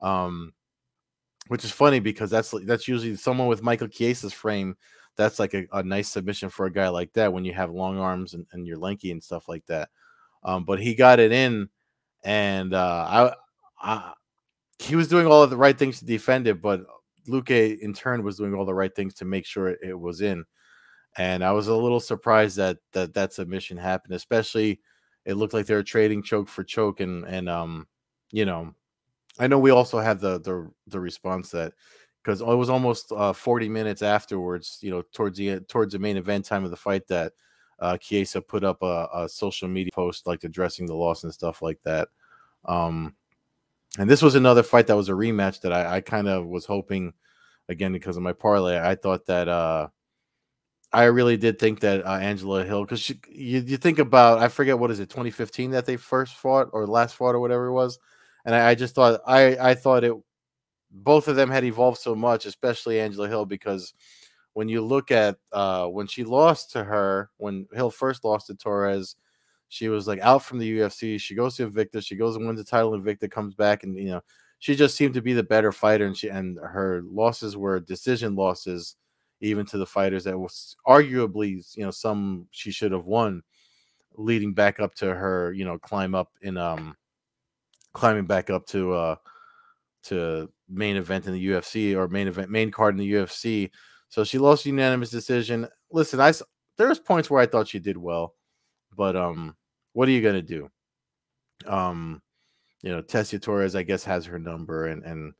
Um, 0.00 0.54
which 1.48 1.64
is 1.64 1.70
funny 1.70 2.00
because 2.00 2.30
that's 2.30 2.54
that's 2.64 2.88
usually 2.88 3.16
someone 3.16 3.48
with 3.48 3.62
Michael 3.62 3.88
Chiesa's 3.88 4.32
frame. 4.32 4.76
That's 5.16 5.38
like 5.38 5.52
a, 5.54 5.66
a, 5.72 5.82
nice 5.82 6.08
submission 6.08 6.48
for 6.48 6.64
a 6.64 6.72
guy 6.72 6.88
like 6.88 7.12
that 7.12 7.32
when 7.32 7.44
you 7.44 7.52
have 7.52 7.70
long 7.70 7.98
arms 7.98 8.32
and, 8.32 8.46
and 8.52 8.66
you're 8.66 8.78
lanky 8.78 9.10
and 9.10 9.22
stuff 9.22 9.46
like 9.46 9.66
that. 9.66 9.90
Um, 10.42 10.64
but 10.64 10.80
he 10.80 10.94
got 10.94 11.20
it 11.20 11.32
in, 11.32 11.68
and 12.24 12.72
uh, 12.72 13.06
I, 13.06 13.34
I, 13.82 14.12
he 14.78 14.96
was 14.96 15.08
doing 15.08 15.26
all 15.26 15.42
of 15.42 15.50
the 15.50 15.56
right 15.56 15.78
things 15.78 15.98
to 16.00 16.04
defend 16.04 16.46
it, 16.46 16.62
but 16.62 16.82
Luque 17.28 17.78
in 17.80 17.92
turn 17.94 18.22
was 18.22 18.36
doing 18.36 18.54
all 18.54 18.64
the 18.64 18.74
right 18.74 18.94
things 18.94 19.14
to 19.14 19.24
make 19.24 19.46
sure 19.46 19.68
it, 19.68 19.80
it 19.82 19.98
was 19.98 20.20
in. 20.20 20.44
And 21.16 21.44
I 21.44 21.52
was 21.52 21.68
a 21.68 21.76
little 21.76 22.00
surprised 22.00 22.56
that 22.56 22.78
that 22.92 23.14
that 23.14 23.32
submission 23.34 23.76
happened, 23.76 24.14
especially 24.14 24.80
it 25.24 25.34
looked 25.34 25.54
like 25.54 25.66
they 25.66 25.74
were 25.74 25.82
trading 25.82 26.22
choke 26.22 26.48
for 26.48 26.64
choke, 26.64 27.00
and 27.00 27.24
and 27.26 27.48
um, 27.48 27.86
you 28.30 28.46
know, 28.46 28.74
I 29.38 29.46
know 29.46 29.58
we 29.58 29.70
also 29.70 29.98
had 30.00 30.20
the 30.20 30.40
the 30.40 30.70
the 30.88 31.00
response 31.00 31.50
that 31.50 31.74
because 32.22 32.40
it 32.40 32.46
was 32.46 32.70
almost 32.70 33.12
uh, 33.12 33.32
40 33.32 33.68
minutes 33.68 34.02
afterwards, 34.02 34.78
you 34.80 34.90
know, 34.90 35.02
towards 35.12 35.38
the 35.38 35.60
towards 35.60 35.92
the 35.92 35.98
main 35.98 36.16
event 36.16 36.44
time 36.46 36.64
of 36.64 36.70
the 36.70 36.76
fight 36.76 37.06
that 37.08 37.32
uh, 37.80 37.96
Chiesa 37.98 38.40
put 38.40 38.64
up 38.64 38.82
a, 38.82 39.08
a 39.14 39.28
social 39.28 39.68
media 39.68 39.90
post 39.92 40.26
like 40.26 40.44
addressing 40.44 40.86
the 40.86 40.94
loss 40.94 41.24
and 41.24 41.34
stuff 41.34 41.62
like 41.62 41.78
that. 41.84 42.08
Um, 42.64 43.14
and 43.98 44.08
this 44.08 44.22
was 44.22 44.34
another 44.34 44.62
fight 44.62 44.86
that 44.86 44.96
was 44.96 45.08
a 45.08 45.12
rematch 45.12 45.60
that 45.60 45.72
I, 45.72 45.96
I 45.96 46.00
kind 46.00 46.28
of 46.28 46.46
was 46.46 46.64
hoping 46.64 47.12
again 47.68 47.92
because 47.92 48.16
of 48.16 48.22
my 48.22 48.32
parlay. 48.32 48.78
I 48.78 48.94
thought 48.94 49.26
that 49.26 49.48
uh, 49.48 49.88
I 50.92 51.04
really 51.04 51.36
did 51.36 51.58
think 51.58 51.80
that 51.80 52.06
uh, 52.06 52.14
Angela 52.14 52.64
Hill 52.64 52.84
because 52.84 53.08
you, 53.08 53.16
you 53.60 53.76
think 53.76 53.98
about 53.98 54.38
I 54.38 54.48
forget 54.48 54.78
what 54.78 54.90
is 54.90 55.00
it 55.00 55.10
2015 55.10 55.72
that 55.72 55.86
they 55.86 55.96
first 55.96 56.36
fought 56.36 56.68
or 56.72 56.86
last 56.86 57.14
fought 57.16 57.34
or 57.34 57.40
whatever 57.40 57.66
it 57.66 57.72
was, 57.72 57.98
and 58.44 58.54
I, 58.54 58.70
I 58.70 58.74
just 58.74 58.94
thought 58.94 59.20
I 59.26 59.56
I 59.58 59.74
thought 59.74 60.04
it 60.04 60.14
both 60.90 61.28
of 61.28 61.36
them 61.36 61.50
had 61.50 61.64
evolved 61.64 61.98
so 61.98 62.14
much, 62.14 62.44
especially 62.46 63.00
Angela 63.00 63.28
Hill 63.28 63.46
because 63.46 63.94
when 64.52 64.68
you 64.68 64.82
look 64.82 65.10
at 65.10 65.36
uh, 65.52 65.86
when 65.86 66.06
she 66.06 66.24
lost 66.24 66.72
to 66.72 66.84
her 66.84 67.30
when 67.38 67.66
Hill 67.72 67.90
first 67.90 68.24
lost 68.24 68.48
to 68.48 68.54
Torres 68.54 69.16
she 69.72 69.88
was 69.88 70.06
like 70.06 70.20
out 70.20 70.44
from 70.44 70.58
the 70.58 70.80
UFC. 70.80 71.18
She 71.18 71.34
goes 71.34 71.56
to 71.56 71.66
Invicta. 71.66 72.04
She 72.04 72.14
goes 72.14 72.36
and 72.36 72.46
wins 72.46 72.58
the 72.58 72.64
title. 72.64 72.92
Invicta 72.92 73.30
comes 73.30 73.54
back, 73.54 73.84
and 73.84 73.96
you 73.96 74.10
know 74.10 74.20
she 74.58 74.76
just 74.76 74.96
seemed 74.96 75.14
to 75.14 75.22
be 75.22 75.32
the 75.32 75.42
better 75.42 75.72
fighter. 75.72 76.04
And 76.04 76.14
she 76.14 76.28
and 76.28 76.58
her 76.58 77.00
losses 77.06 77.56
were 77.56 77.80
decision 77.80 78.36
losses, 78.36 78.96
even 79.40 79.64
to 79.64 79.78
the 79.78 79.86
fighters 79.86 80.24
that 80.24 80.38
was 80.38 80.76
arguably 80.86 81.64
you 81.74 81.84
know 81.86 81.90
some 81.90 82.48
she 82.50 82.70
should 82.70 82.92
have 82.92 83.06
won, 83.06 83.42
leading 84.12 84.52
back 84.52 84.78
up 84.78 84.94
to 84.96 85.14
her 85.14 85.54
you 85.54 85.64
know 85.64 85.78
climb 85.78 86.14
up 86.14 86.28
in 86.42 86.58
um 86.58 86.94
climbing 87.94 88.26
back 88.26 88.50
up 88.50 88.66
to 88.66 88.92
uh 88.92 89.16
to 90.02 90.50
main 90.68 90.98
event 90.98 91.26
in 91.26 91.32
the 91.32 91.46
UFC 91.46 91.96
or 91.96 92.08
main 92.08 92.28
event 92.28 92.50
main 92.50 92.70
card 92.70 92.94
in 92.94 92.98
the 92.98 93.12
UFC. 93.14 93.70
So 94.10 94.22
she 94.22 94.36
lost 94.36 94.66
unanimous 94.66 95.08
decision. 95.08 95.66
Listen, 95.90 96.20
I 96.20 96.34
there's 96.76 96.98
points 96.98 97.30
where 97.30 97.40
I 97.40 97.46
thought 97.46 97.68
she 97.68 97.78
did 97.78 97.96
well, 97.96 98.34
but 98.94 99.16
um 99.16 99.56
what 99.92 100.08
are 100.08 100.12
you 100.12 100.22
gonna 100.22 100.42
do? 100.42 100.70
Um, 101.66 102.22
you 102.82 102.90
know, 102.90 103.02
Tecia 103.02 103.40
Torres, 103.40 103.76
I 103.76 103.82
guess, 103.82 104.04
has 104.04 104.26
her 104.26 104.38
number, 104.38 104.86
and 104.86 105.04
and 105.04 105.32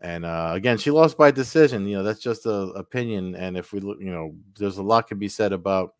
and 0.00 0.24
uh, 0.24 0.52
again, 0.54 0.78
she 0.78 0.90
lost 0.90 1.18
by 1.18 1.30
decision. 1.30 1.86
You 1.86 1.98
know, 1.98 2.02
that's 2.02 2.20
just 2.20 2.46
a 2.46 2.72
opinion. 2.76 3.34
And 3.34 3.56
if 3.56 3.72
we 3.72 3.80
look, 3.80 3.98
you 4.00 4.10
know, 4.10 4.34
there's 4.58 4.78
a 4.78 4.82
lot 4.82 5.08
can 5.08 5.18
be 5.18 5.28
said 5.28 5.52
about 5.52 5.94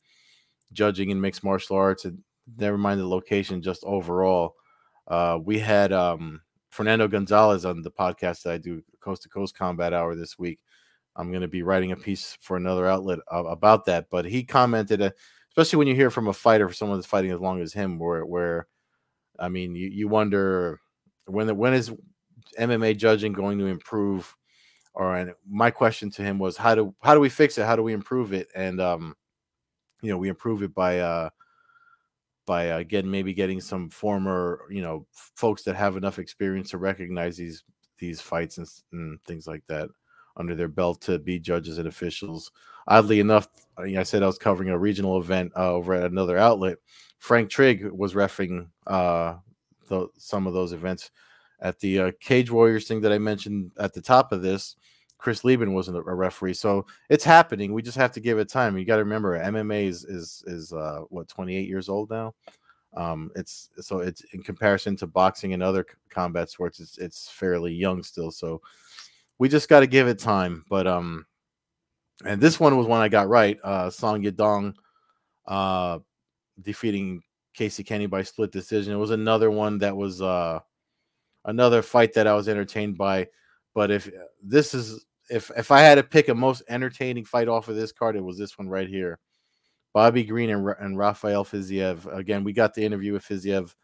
judging 0.72 1.10
in 1.10 1.20
mixed 1.20 1.42
martial 1.42 1.76
arts, 1.76 2.04
and 2.04 2.18
never 2.58 2.78
mind 2.78 3.00
the 3.00 3.06
location, 3.06 3.62
just 3.62 3.82
overall. 3.84 4.54
Uh, 5.08 5.38
we 5.42 5.58
had 5.58 5.92
um, 5.92 6.40
Fernando 6.70 7.08
Gonzalez 7.08 7.64
on 7.64 7.82
the 7.82 7.90
podcast 7.90 8.42
that 8.42 8.52
I 8.52 8.58
do, 8.58 8.82
Coast 9.00 9.22
to 9.22 9.28
Coast 9.28 9.56
Combat 9.56 9.92
Hour 9.92 10.14
this 10.14 10.38
week. 10.38 10.60
I'm 11.14 11.30
going 11.30 11.42
to 11.42 11.48
be 11.48 11.62
writing 11.62 11.92
a 11.92 11.96
piece 11.96 12.36
for 12.40 12.56
another 12.56 12.86
outlet 12.86 13.20
uh, 13.32 13.44
about 13.46 13.86
that, 13.86 14.08
but 14.10 14.24
he 14.24 14.44
commented. 14.44 15.00
Uh, 15.00 15.10
especially 15.56 15.78
when 15.78 15.88
you 15.88 15.94
hear 15.94 16.10
from 16.10 16.28
a 16.28 16.32
fighter, 16.32 16.68
for 16.68 16.74
someone 16.74 16.98
that's 16.98 17.06
fighting 17.06 17.30
as 17.30 17.40
long 17.40 17.60
as 17.62 17.72
him, 17.72 17.98
where 17.98 18.24
where 18.26 18.66
I 19.38 19.48
mean, 19.48 19.74
you, 19.74 19.88
you 19.88 20.08
wonder 20.08 20.80
when 21.26 21.46
the, 21.46 21.54
when 21.54 21.74
is 21.74 21.92
MMA 22.58 22.94
judging 22.94 23.32
going 23.32 23.58
to 23.58 23.66
improve? 23.66 24.34
Or 24.94 25.16
and 25.16 25.32
my 25.48 25.70
question 25.70 26.10
to 26.12 26.22
him 26.22 26.38
was 26.38 26.56
how 26.56 26.74
do 26.74 26.94
how 27.02 27.14
do 27.14 27.20
we 27.20 27.28
fix 27.28 27.58
it? 27.58 27.66
How 27.66 27.76
do 27.76 27.82
we 27.82 27.92
improve 27.92 28.32
it? 28.32 28.48
And 28.54 28.80
um, 28.80 29.14
you 30.02 30.10
know, 30.10 30.18
we 30.18 30.28
improve 30.28 30.62
it 30.62 30.74
by 30.74 31.00
uh 31.00 31.30
by 32.46 32.70
uh, 32.70 32.82
getting 32.84 33.10
maybe 33.10 33.34
getting 33.34 33.60
some 33.60 33.90
former 33.90 34.60
you 34.70 34.80
know 34.82 35.06
folks 35.12 35.62
that 35.62 35.76
have 35.76 35.96
enough 35.96 36.18
experience 36.18 36.70
to 36.70 36.78
recognize 36.78 37.36
these 37.36 37.64
these 37.98 38.20
fights 38.20 38.58
and, 38.58 38.68
and 38.92 39.22
things 39.24 39.46
like 39.46 39.64
that 39.66 39.88
under 40.36 40.54
their 40.54 40.68
belt 40.68 41.00
to 41.00 41.18
be 41.18 41.38
judges 41.38 41.78
and 41.78 41.88
officials. 41.88 42.52
Oddly 42.88 43.20
enough, 43.20 43.48
I 43.78 44.02
said 44.02 44.22
I 44.22 44.26
was 44.26 44.38
covering 44.38 44.70
a 44.70 44.78
regional 44.78 45.18
event 45.18 45.52
uh, 45.56 45.72
over 45.72 45.94
at 45.94 46.10
another 46.10 46.38
outlet. 46.38 46.78
Frank 47.18 47.50
Trigg 47.50 47.84
was 47.90 48.14
refing 48.14 48.68
uh, 48.86 49.34
some 50.16 50.46
of 50.46 50.54
those 50.54 50.72
events 50.72 51.10
at 51.60 51.78
the 51.80 52.00
uh, 52.00 52.12
Cage 52.20 52.50
Warriors 52.50 52.86
thing 52.86 53.00
that 53.00 53.12
I 53.12 53.18
mentioned 53.18 53.72
at 53.78 53.92
the 53.92 54.02
top 54.02 54.32
of 54.32 54.42
this. 54.42 54.76
Chris 55.18 55.44
Leben 55.44 55.72
wasn't 55.72 55.96
a 55.96 56.02
referee, 56.02 56.54
so 56.54 56.86
it's 57.08 57.24
happening. 57.24 57.72
We 57.72 57.82
just 57.82 57.96
have 57.96 58.12
to 58.12 58.20
give 58.20 58.38
it 58.38 58.50
time. 58.50 58.76
You 58.76 58.84
got 58.84 58.96
to 58.96 59.04
remember, 59.04 59.38
MMA 59.38 59.86
is 59.86 60.04
is 60.04 60.44
is 60.46 60.72
uh, 60.72 61.00
what 61.08 61.26
28 61.26 61.66
years 61.66 61.88
old 61.88 62.10
now. 62.10 62.34
Um, 62.96 63.30
it's 63.34 63.70
so 63.80 64.00
it's 64.00 64.22
in 64.32 64.42
comparison 64.42 64.94
to 64.96 65.06
boxing 65.06 65.54
and 65.54 65.62
other 65.62 65.86
combat 66.10 66.50
sports, 66.50 66.80
it's 66.80 66.98
it's 66.98 67.30
fairly 67.30 67.72
young 67.72 68.02
still. 68.02 68.30
So 68.30 68.60
we 69.38 69.48
just 69.48 69.68
got 69.68 69.80
to 69.80 69.86
give 69.86 70.06
it 70.06 70.18
time. 70.18 70.64
But 70.68 70.86
um, 70.86 71.26
and 72.24 72.40
this 72.40 72.58
one 72.58 72.76
was 72.76 72.86
one 72.86 73.00
I 73.00 73.08
got 73.08 73.28
right. 73.28 73.58
Uh, 73.62 73.90
Song 73.90 74.22
Yadong, 74.22 74.74
uh, 75.46 75.98
defeating 76.62 77.22
Casey 77.54 77.84
Kenny 77.84 78.06
by 78.06 78.22
split 78.22 78.52
decision. 78.52 78.92
It 78.92 78.98
was 78.98 79.10
another 79.10 79.50
one 79.50 79.78
that 79.78 79.96
was 79.96 80.22
uh 80.22 80.60
another 81.44 81.82
fight 81.82 82.12
that 82.14 82.26
I 82.26 82.34
was 82.34 82.48
entertained 82.48 82.96
by. 82.98 83.28
But 83.74 83.90
if 83.90 84.10
this 84.42 84.74
is 84.74 85.04
if 85.30 85.50
if 85.56 85.70
I 85.70 85.80
had 85.80 85.96
to 85.96 86.02
pick 86.02 86.28
a 86.28 86.34
most 86.34 86.62
entertaining 86.68 87.24
fight 87.24 87.48
off 87.48 87.68
of 87.68 87.76
this 87.76 87.92
card, 87.92 88.16
it 88.16 88.24
was 88.24 88.38
this 88.38 88.58
one 88.58 88.68
right 88.68 88.88
here. 88.88 89.18
Bobby 89.92 90.24
Green 90.24 90.50
and, 90.50 90.68
and 90.78 90.98
Rafael 90.98 91.44
Fiziev. 91.44 92.14
Again, 92.14 92.44
we 92.44 92.52
got 92.52 92.74
the 92.74 92.84
interview 92.84 93.14
with 93.14 93.24
Fiziev 93.24 93.74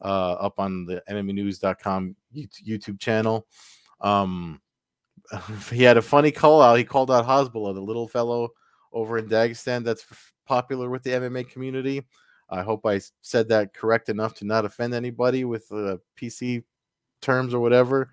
uh, 0.00 0.32
up 0.34 0.60
on 0.60 0.84
the 0.84 1.02
MMAnews.com 1.10 2.14
YouTube 2.34 3.00
channel. 3.00 3.46
Um, 4.00 4.60
he 5.72 5.82
had 5.82 5.96
a 5.96 6.02
funny 6.02 6.30
call 6.30 6.62
out. 6.62 6.78
He 6.78 6.84
called 6.84 7.10
out 7.10 7.26
Hasbulla, 7.26 7.74
the 7.74 7.80
little 7.80 8.08
fellow 8.08 8.50
over 8.92 9.18
in 9.18 9.28
Dagestan 9.28 9.84
that's 9.84 10.06
popular 10.46 10.88
with 10.88 11.02
the 11.02 11.10
MMA 11.10 11.50
community. 11.50 12.04
I 12.48 12.62
hope 12.62 12.86
I 12.86 13.00
said 13.22 13.48
that 13.48 13.74
correct 13.74 14.08
enough 14.08 14.34
to 14.34 14.44
not 14.44 14.64
offend 14.64 14.94
anybody 14.94 15.44
with 15.44 15.70
uh, 15.72 15.96
PC 16.16 16.62
terms 17.20 17.52
or 17.52 17.60
whatever. 17.60 18.10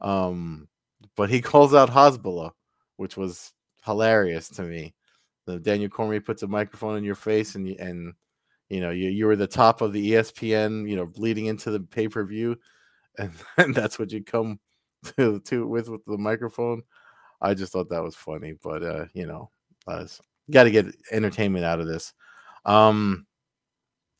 Um, 0.00 0.68
but 1.16 1.30
he 1.30 1.40
calls 1.42 1.74
out 1.74 1.90
Hasbulla, 1.90 2.52
which 2.96 3.16
was 3.16 3.52
hilarious 3.84 4.48
to 4.50 4.62
me. 4.62 4.94
The 5.46 5.58
Daniel 5.58 5.90
Cormier 5.90 6.22
puts 6.22 6.42
a 6.42 6.46
microphone 6.46 6.96
in 6.96 7.04
your 7.04 7.14
face 7.14 7.54
and 7.54 7.68
and 7.78 8.14
you 8.70 8.80
know 8.80 8.90
you 8.90 9.10
you 9.10 9.26
were 9.26 9.36
the 9.36 9.46
top 9.46 9.82
of 9.82 9.92
the 9.92 10.12
ESPN, 10.12 10.88
you 10.88 10.96
know, 10.96 11.12
leading 11.16 11.46
into 11.46 11.70
the 11.70 11.80
pay 11.80 12.08
per 12.08 12.24
view, 12.24 12.56
and, 13.18 13.30
and 13.58 13.74
that's 13.74 13.98
what 13.98 14.10
you 14.10 14.24
come 14.24 14.58
to 15.16 15.40
to 15.40 15.66
with 15.66 15.88
with 15.88 16.04
the 16.06 16.18
microphone. 16.18 16.82
I 17.40 17.54
just 17.54 17.72
thought 17.72 17.90
that 17.90 18.02
was 18.02 18.16
funny, 18.16 18.54
but 18.62 18.82
uh, 18.82 19.04
you 19.12 19.26
know, 19.26 19.50
uh, 19.86 20.06
got 20.50 20.64
to 20.64 20.70
get 20.70 20.86
entertainment 21.10 21.64
out 21.64 21.80
of 21.80 21.86
this. 21.86 22.12
Um, 22.64 23.26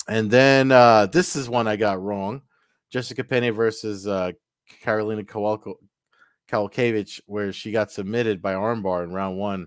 and 0.09 0.31
then 0.31 0.70
uh, 0.70 1.07
this 1.07 1.37
is 1.37 1.49
one 1.49 1.66
I 1.66 1.77
got 1.77 2.03
wrong. 2.03 2.42
Jessica 2.90 3.25
Penne 3.25 3.53
versus 3.53 4.07
uh, 4.07 4.33
Karolina 4.83 5.27
Kowalko, 5.27 5.75
Kowalkiewicz, 6.49 7.20
where 7.27 7.53
she 7.53 7.73
got 7.73 7.90
submitted 7.90 8.42
by 8.42 8.55
armbar 8.55 9.05
in 9.05 9.12
round 9.12 9.38
one. 9.38 9.66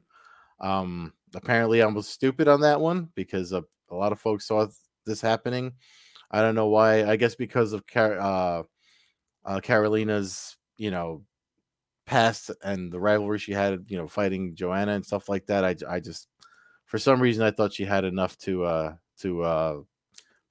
Um, 0.60 1.14
apparently, 1.36 1.82
I 1.82 1.88
was 1.88 2.08
stupid 2.08 2.48
on 2.48 2.62
that 2.62 2.80
one 2.80 3.10
because 3.16 3.52
a, 3.52 3.64
a 3.90 3.96
lot 3.96 4.12
of 4.12 4.20
folks 4.20 4.48
saw 4.48 4.68
this 5.06 5.22
happening. 5.22 5.74
I 6.30 6.42
don't 6.42 6.56
know 6.56 6.68
why. 6.68 7.06
I 7.06 7.16
guess 7.16 7.36
because 7.36 7.74
of 7.74 7.88
Car- 7.88 8.20
uh, 8.20 8.64
uh, 9.46 9.60
Karolina's, 9.60 10.58
you 10.78 10.92
know, 10.92 11.24
past 12.06 12.52
and 12.64 12.92
the 12.92 13.00
rivalry 13.00 13.38
she 13.38 13.52
had, 13.52 13.86
you 13.88 13.98
know, 13.98 14.08
fighting 14.08 14.56
Joanna 14.56 14.94
and 14.94 15.06
stuff 15.06 15.30
like 15.30 15.46
that. 15.48 15.64
I, 15.64 15.76
I 15.90 16.00
just, 16.00 16.28
for 16.86 16.98
some 16.98 17.22
reason, 17.22 17.44
I 17.44 17.52
thought 17.52 17.74
she 17.74 17.84
had 17.84 18.06
enough 18.06 18.38
to 18.40 18.64
uh, 18.64 18.94
to 19.20 19.44
uh, 19.44 19.76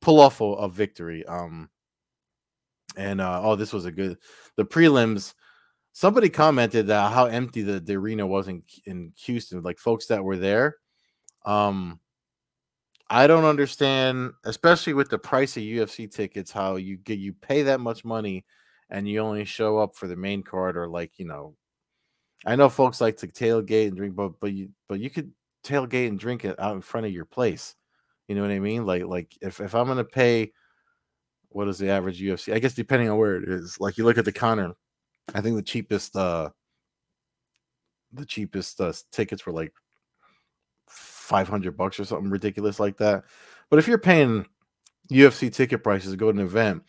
pull 0.00 0.20
off 0.20 0.40
a, 0.40 0.44
a 0.44 0.68
victory. 0.68 1.24
Um, 1.26 1.70
and 2.96 3.20
uh, 3.20 3.40
oh, 3.42 3.56
this 3.56 3.72
was 3.72 3.84
a 3.84 3.92
good. 3.92 4.18
The 4.56 4.64
prelims. 4.64 5.34
Somebody 5.92 6.28
commented 6.28 6.88
that 6.88 7.10
how 7.10 7.24
empty 7.24 7.62
the, 7.62 7.80
the 7.80 7.94
arena 7.94 8.26
was 8.26 8.48
in, 8.48 8.62
in 8.84 9.14
Houston. 9.24 9.62
Like 9.62 9.78
folks 9.78 10.06
that 10.06 10.22
were 10.22 10.36
there. 10.36 10.76
Um, 11.46 12.00
I 13.08 13.26
don't 13.26 13.44
understand, 13.44 14.32
especially 14.44 14.92
with 14.92 15.08
the 15.08 15.18
price 15.18 15.56
of 15.56 15.62
UFC 15.62 16.10
tickets, 16.12 16.50
how 16.50 16.76
you 16.76 16.98
get 16.98 17.18
you 17.18 17.32
pay 17.32 17.62
that 17.62 17.80
much 17.80 18.04
money 18.04 18.44
and 18.90 19.08
you 19.08 19.20
only 19.20 19.44
show 19.44 19.78
up 19.78 19.94
for 19.94 20.06
the 20.06 20.16
main 20.16 20.42
card 20.42 20.76
or 20.76 20.88
like 20.88 21.18
you 21.18 21.26
know. 21.26 21.54
I 22.44 22.54
know 22.54 22.68
folks 22.68 23.00
like 23.00 23.16
to 23.18 23.26
tailgate 23.26 23.88
and 23.88 23.96
drink, 23.96 24.14
but 24.14 24.40
but 24.40 24.52
you 24.52 24.70
but 24.88 25.00
you 25.00 25.10
could 25.10 25.32
tailgate 25.64 26.08
and 26.08 26.18
drink 26.18 26.44
it 26.44 26.58
out 26.60 26.74
in 26.74 26.82
front 26.82 27.06
of 27.06 27.12
your 27.12 27.24
place. 27.24 27.74
You 28.28 28.34
know 28.34 28.42
what 28.42 28.50
I 28.50 28.58
mean? 28.58 28.86
Like 28.86 29.04
like 29.04 29.36
if 29.40 29.60
if 29.60 29.74
I'm 29.74 29.86
gonna 29.86 30.04
pay, 30.04 30.52
what 31.48 31.68
is 31.68 31.78
the 31.78 31.90
average 31.90 32.20
UFC? 32.20 32.52
I 32.52 32.58
guess 32.58 32.74
depending 32.74 33.08
on 33.08 33.18
where 33.18 33.36
it 33.36 33.48
is. 33.48 33.80
Like 33.80 33.98
you 33.98 34.04
look 34.04 34.18
at 34.18 34.24
the 34.24 34.32
counter, 34.32 34.74
I 35.34 35.40
think 35.40 35.56
the 35.56 35.62
cheapest 35.62 36.16
uh 36.16 36.50
the 38.12 38.26
cheapest 38.26 38.80
uh, 38.80 38.92
tickets 39.12 39.46
were 39.46 39.52
like 39.52 39.72
500 40.88 41.76
bucks 41.76 42.00
or 42.00 42.04
something 42.04 42.30
ridiculous 42.30 42.80
like 42.80 42.96
that. 42.98 43.24
But 43.70 43.78
if 43.78 43.88
you're 43.88 43.98
paying 43.98 44.46
UFC 45.10 45.52
ticket 45.52 45.82
prices 45.82 46.12
to 46.12 46.16
go 46.16 46.32
to 46.32 46.38
an 46.38 46.44
event, 46.44 46.82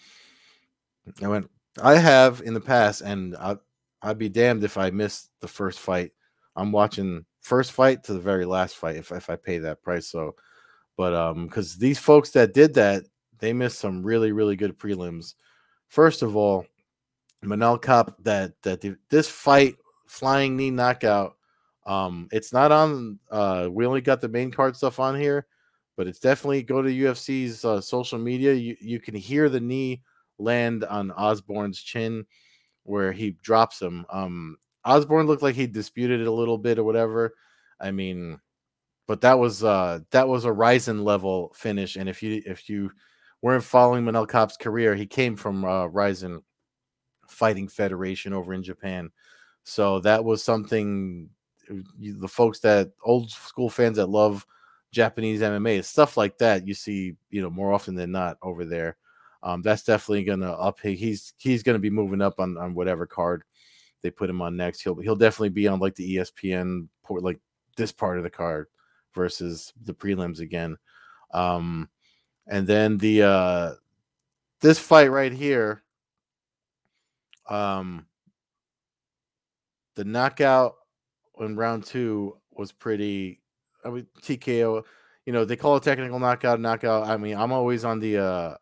I 1.22 1.28
went. 1.28 1.50
I 1.82 1.98
have 1.98 2.42
in 2.42 2.54
the 2.54 2.62
past, 2.62 3.02
and 3.02 3.36
I, 3.38 3.58
I'd 4.02 4.18
be 4.18 4.30
damned 4.30 4.64
if 4.64 4.78
I 4.78 4.90
miss 4.90 5.30
the 5.40 5.48
first 5.48 5.80
fight. 5.80 6.12
I'm 6.56 6.72
watching 6.72 7.26
first 7.42 7.72
fight 7.72 8.04
to 8.04 8.14
the 8.14 8.20
very 8.20 8.46
last 8.46 8.76
fight 8.76 8.98
if 8.98 9.12
if 9.12 9.30
I 9.30 9.36
pay 9.36 9.60
that 9.60 9.82
price. 9.82 10.08
So 10.08 10.36
but 10.98 11.14
um, 11.14 11.46
because 11.46 11.78
these 11.78 12.00
folks 12.00 12.32
that 12.32 12.54
did 12.54 12.74
that, 12.74 13.04
they 13.40 13.54
missed 13.54 13.80
some 13.80 14.04
really, 14.04 14.32
really 14.32 14.56
good 14.56 14.78
prelims. 14.78 15.36
First 15.88 16.24
of 16.24 16.36
all, 16.36 16.66
Manel 17.46 17.82
Kape 17.82 18.14
that 18.24 18.54
that 18.64 18.82
the, 18.82 18.98
this 19.10 19.30
fight 19.30 19.76
flying 20.08 20.58
knee 20.58 20.72
knockout. 20.72 21.38
Um, 21.86 22.28
it's 22.32 22.52
not 22.52 22.72
on. 22.72 23.20
Uh, 23.32 23.70
we 23.72 23.86
only 23.86 24.02
got 24.02 24.20
the 24.20 24.28
main 24.28 24.52
card 24.52 24.76
stuff 24.76 25.00
on 25.00 25.18
here, 25.18 25.46
but 25.96 26.08
it's 26.08 26.20
definitely 26.20 26.64
go 26.64 26.82
to 26.82 26.90
UFC's 26.90 27.64
uh, 27.64 27.80
social 27.80 28.18
media. 28.18 28.54
You 28.54 28.76
you 28.82 29.00
can 29.00 29.16
hear 29.16 29.48
the 29.50 29.62
knee 29.62 30.02
land 30.38 30.84
on 30.84 31.12
Osbourne's 31.12 31.82
chin 31.82 32.26
where 32.84 33.12
he 33.12 33.32
drops 33.42 33.82
him. 33.82 34.06
Um, 34.10 34.58
Osborne 34.86 35.28
looked 35.28 35.44
like 35.44 35.56
he 35.56 35.68
disputed 35.68 36.22
it 36.22 36.28
a 36.28 36.32
little 36.32 36.58
bit 36.58 36.80
or 36.80 36.84
whatever. 36.84 37.34
I 37.80 37.92
mean, 37.92 38.40
but 39.08 39.22
that 39.22 39.40
was 39.40 39.64
uh 39.64 40.00
that 40.12 40.28
was 40.28 40.46
a 40.46 40.52
Rizin 40.52 41.04
level 41.04 41.52
finish. 41.56 41.96
And 41.96 42.08
if 42.10 42.24
you 42.24 42.42
if 42.46 42.70
you 42.70 42.92
weren't 43.42 43.64
following 43.64 44.04
Manel 44.04 44.30
Kape's 44.30 44.58
career, 44.58 44.96
he 44.96 45.06
came 45.06 45.36
from 45.36 45.64
uh, 45.66 45.88
Rizin 45.88 46.42
Fighting 47.28 47.68
Federation 47.68 48.34
over 48.34 48.54
in 48.54 48.64
Japan. 48.64 49.12
So 49.64 50.00
that 50.00 50.24
was 50.24 50.44
something 50.44 51.30
uh, 51.70 51.76
the 52.00 52.28
folks 52.28 52.60
that 52.62 52.92
old 53.04 53.30
school 53.32 53.70
fans 53.70 53.98
that 53.98 54.08
love 54.08 54.46
Japanese 54.92 55.42
MMA, 55.42 55.84
stuff 55.84 56.18
like 56.18 56.38
that, 56.38 56.66
you 56.66 56.74
see, 56.74 57.16
you 57.30 57.42
know, 57.42 57.50
more 57.50 57.74
often 57.74 57.96
than 57.96 58.12
not 58.12 58.38
over 58.42 58.66
there. 58.66 58.98
Um, 59.48 59.62
that's 59.62 59.84
definitely 59.84 60.26
gonna 60.26 60.52
up. 60.52 60.82
He's 60.82 61.34
he's 61.38 61.64
gonna 61.64 61.80
be 61.80 61.90
moving 61.90 62.22
up 62.22 62.38
on 62.38 62.58
on 62.58 62.74
whatever 62.74 63.06
card 63.06 63.44
they 64.02 64.12
put 64.12 64.30
him 64.30 64.42
on 64.42 64.58
next. 64.58 64.82
He'll 64.82 65.00
he'll 65.00 65.16
definitely 65.16 65.50
be 65.50 65.70
on 65.70 65.80
like 65.80 65.96
the 65.96 66.18
ESPN 66.18 66.90
port, 67.02 67.24
like 67.24 67.40
this 67.78 67.94
part 67.94 68.18
of 68.18 68.26
the 68.26 68.30
card 68.30 68.68
versus 69.16 69.72
the 69.86 69.94
prelims 69.94 70.42
again. 70.42 70.76
Um, 71.34 71.88
and 72.48 72.68
then 72.68 72.98
the 72.98 73.24
uh, 73.24 73.72
this 74.60 74.80
fight 74.80 75.12
right 75.12 75.32
here, 75.32 75.82
um, 77.50 78.06
the 79.96 80.04
knockout 80.04 80.76
in 81.40 81.56
round 81.56 81.86
two 81.86 82.36
was 82.52 82.74
pretty. 82.74 83.40
I 83.86 83.92
mean, 83.92 84.08
TKO. 84.22 84.84
You 85.26 85.32
know, 85.32 85.46
they 85.46 85.56
call 85.56 85.78
it 85.78 85.84
technical 85.84 86.20
knockout, 86.20 86.60
knockout. 86.60 87.08
I 87.08 87.16
mean, 87.16 87.38
I'm 87.38 87.54
always 87.54 87.86
on 87.86 88.02
the 88.02 88.18
uh, 88.18 88.56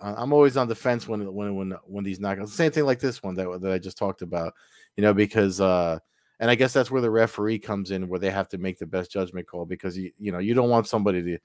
I'm 0.00 0.32
always 0.32 0.56
on 0.56 0.68
the 0.68 0.74
fence 0.74 1.08
when 1.08 1.32
when 1.34 1.54
when 1.56 1.74
when 1.84 2.04
these 2.04 2.18
knockouts. 2.18 2.48
Same 2.48 2.70
thing 2.70 2.84
like 2.84 3.00
this 3.00 3.22
one 3.22 3.34
that 3.34 3.60
that 3.60 3.72
I 3.72 3.78
just 3.78 3.98
talked 3.98 4.22
about. 4.22 4.54
You 4.96 5.02
know, 5.02 5.14
because 5.14 5.60
uh, 5.60 5.98
and 6.40 6.50
I 6.50 6.54
guess 6.54 6.72
that's 6.72 6.90
where 6.90 7.02
the 7.02 7.10
referee 7.10 7.58
comes 7.58 7.90
in, 7.90 8.08
where 8.08 8.20
they 8.20 8.30
have 8.30 8.48
to 8.48 8.58
make 8.58 8.78
the 8.78 8.86
best 8.86 9.10
judgment 9.10 9.46
call 9.46 9.64
because 9.64 9.96
you 9.96 10.12
you 10.18 10.32
know 10.32 10.38
you 10.38 10.54
don't 10.54 10.70
want 10.70 10.86
somebody 10.86 11.22
to 11.22 11.38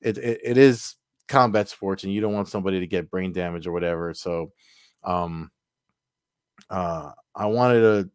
it 0.00 0.18
it, 0.18 0.40
it 0.42 0.58
is 0.58 0.96
combat 1.28 1.68
sports 1.68 2.04
and 2.04 2.12
you 2.12 2.20
don't 2.20 2.32
want 2.32 2.48
somebody 2.48 2.80
to 2.80 2.86
get 2.86 3.10
brain 3.10 3.32
damage 3.32 3.66
or 3.66 3.72
whatever. 3.72 4.14
So, 4.14 4.52
um, 5.04 5.50
uh, 6.70 7.12
I 7.34 7.46
wanted 7.46 7.80
to. 7.80 8.10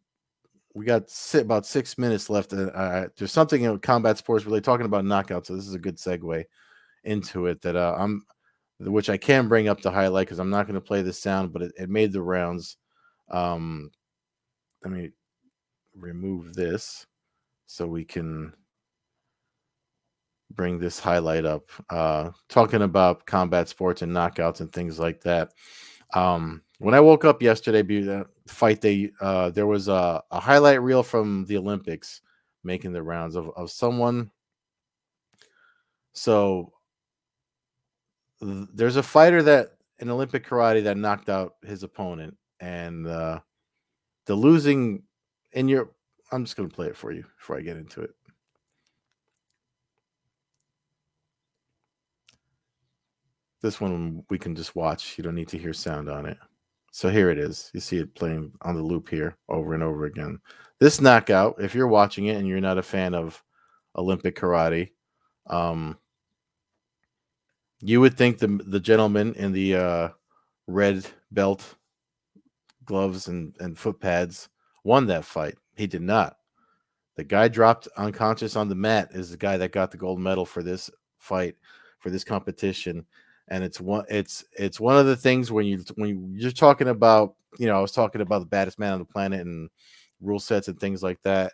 We 0.75 0.85
got 0.85 1.07
sit 1.07 1.43
about 1.43 1.67
six 1.67 1.99
minutes 1.99 2.31
left. 2.31 2.51
Uh, 2.51 3.07
there's 3.15 3.31
something 3.31 3.61
in 3.61 3.77
combat 3.79 4.17
sports 4.17 4.45
really 4.45 4.59
talking 4.59 4.87
about 4.87 5.05
knockouts, 5.05 5.45
so 5.45 5.55
this 5.55 5.67
is 5.67 5.75
a 5.75 5.79
good 5.79 5.97
segue 5.97 6.45
into 7.03 7.45
it. 7.45 7.61
That 7.61 7.75
uh, 7.75 7.95
I'm, 7.97 8.25
which 8.79 9.09
I 9.09 9.17
can 9.17 9.47
bring 9.47 9.67
up 9.67 9.81
to 9.81 9.91
highlight 9.91 10.27
because 10.27 10.39
I'm 10.39 10.49
not 10.49 10.67
going 10.67 10.75
to 10.75 10.81
play 10.81 11.01
the 11.01 11.13
sound, 11.13 11.53
but 11.53 11.61
it, 11.61 11.71
it 11.77 11.89
made 11.89 12.11
the 12.11 12.21
rounds. 12.21 12.77
Um, 13.29 13.91
let 14.83 14.91
me 14.91 15.11
remove 15.95 16.53
this 16.53 17.05
so 17.65 17.87
we 17.87 18.03
can 18.03 18.53
bring 20.51 20.79
this 20.79 20.99
highlight 20.99 21.45
up. 21.45 21.69
Uh, 21.89 22.31
talking 22.49 22.81
about 22.81 23.25
combat 23.25 23.69
sports 23.69 24.01
and 24.01 24.11
knockouts 24.11 24.61
and 24.61 24.71
things 24.71 24.99
like 24.99 25.21
that. 25.21 25.53
Um, 26.13 26.61
when 26.79 26.93
I 26.93 26.99
woke 26.99 27.25
up 27.25 27.41
yesterday, 27.41 27.81
the 27.81 28.25
fight 28.47 28.81
day, 28.81 29.11
uh, 29.21 29.49
there 29.49 29.65
was 29.65 29.87
a, 29.87 30.21
a, 30.29 30.39
highlight 30.39 30.81
reel 30.81 31.01
from 31.01 31.45
the 31.45 31.57
Olympics 31.57 32.21
making 32.63 32.93
the 32.93 33.01
rounds 33.01 33.35
of, 33.35 33.49
of 33.55 33.71
someone. 33.71 34.29
So 36.11 36.72
there's 38.43 38.95
a 38.97 39.03
fighter 39.03 39.41
that 39.43 39.77
in 39.99 40.09
Olympic 40.09 40.45
karate 40.45 40.83
that 40.83 40.97
knocked 40.97 41.29
out 41.29 41.55
his 41.63 41.83
opponent, 41.83 42.35
and 42.59 43.07
uh, 43.07 43.39
the 44.25 44.35
losing 44.35 45.03
and 45.53 45.69
you're 45.69 45.91
I'm 46.31 46.43
just 46.45 46.57
going 46.57 46.67
to 46.67 46.75
play 46.75 46.87
it 46.87 46.97
for 46.97 47.11
you 47.11 47.23
before 47.37 47.57
I 47.57 47.61
get 47.61 47.77
into 47.77 48.01
it. 48.01 48.11
This 53.61 53.79
one 53.79 54.23
we 54.29 54.37
can 54.37 54.55
just 54.55 54.75
watch. 54.75 55.17
You 55.17 55.23
don't 55.23 55.35
need 55.35 55.47
to 55.49 55.57
hear 55.57 55.73
sound 55.73 56.09
on 56.09 56.25
it. 56.25 56.37
So 56.91 57.09
here 57.09 57.29
it 57.29 57.39
is. 57.39 57.71
You 57.73 57.79
see 57.79 57.97
it 57.97 58.13
playing 58.13 58.51
on 58.61 58.75
the 58.75 58.81
loop 58.81 59.09
here 59.09 59.37
over 59.49 59.73
and 59.73 59.81
over 59.81 60.05
again. 60.05 60.39
This 60.79 60.99
knockout, 60.99 61.55
if 61.59 61.73
you're 61.73 61.87
watching 61.87 62.25
it 62.25 62.37
and 62.37 62.47
you're 62.47 62.59
not 62.59 62.77
a 62.77 62.83
fan 62.83 63.15
of 63.15 63.41
Olympic 63.95 64.35
karate, 64.35 64.91
um, 65.47 65.97
you 67.85 67.99
would 67.99 68.17
think 68.17 68.37
the 68.39 68.47
the 68.65 68.79
gentleman 68.79 69.33
in 69.33 69.51
the 69.51 69.75
uh, 69.75 70.09
red 70.67 71.05
belt, 71.31 71.75
gloves, 72.85 73.27
and 73.27 73.55
and 73.59 73.77
foot 73.77 73.99
pads 73.99 74.49
won 74.83 75.05
that 75.07 75.25
fight. 75.25 75.55
He 75.75 75.87
did 75.87 76.01
not. 76.01 76.37
The 77.15 77.23
guy 77.23 77.47
dropped 77.47 77.87
unconscious 77.97 78.55
on 78.55 78.69
the 78.69 78.75
mat 78.75 79.09
is 79.11 79.29
the 79.29 79.37
guy 79.37 79.57
that 79.57 79.71
got 79.71 79.91
the 79.91 79.97
gold 79.97 80.19
medal 80.19 80.45
for 80.45 80.63
this 80.63 80.89
fight, 81.17 81.55
for 81.99 82.09
this 82.09 82.23
competition. 82.23 83.05
And 83.49 83.63
it's 83.63 83.81
one 83.81 84.05
it's 84.09 84.45
it's 84.57 84.79
one 84.79 84.97
of 84.97 85.05
the 85.05 85.17
things 85.17 85.51
when 85.51 85.65
you 85.65 85.83
when 85.95 86.33
you're 86.33 86.51
talking 86.51 86.87
about, 86.87 87.35
you 87.59 87.67
know, 87.67 87.77
I 87.77 87.81
was 87.81 87.91
talking 87.91 88.21
about 88.21 88.39
the 88.39 88.45
baddest 88.45 88.79
man 88.79 88.93
on 88.93 88.99
the 88.99 89.05
planet 89.05 89.45
and 89.45 89.69
rule 90.21 90.39
sets 90.39 90.69
and 90.69 90.79
things 90.79 91.03
like 91.03 91.21
that. 91.23 91.51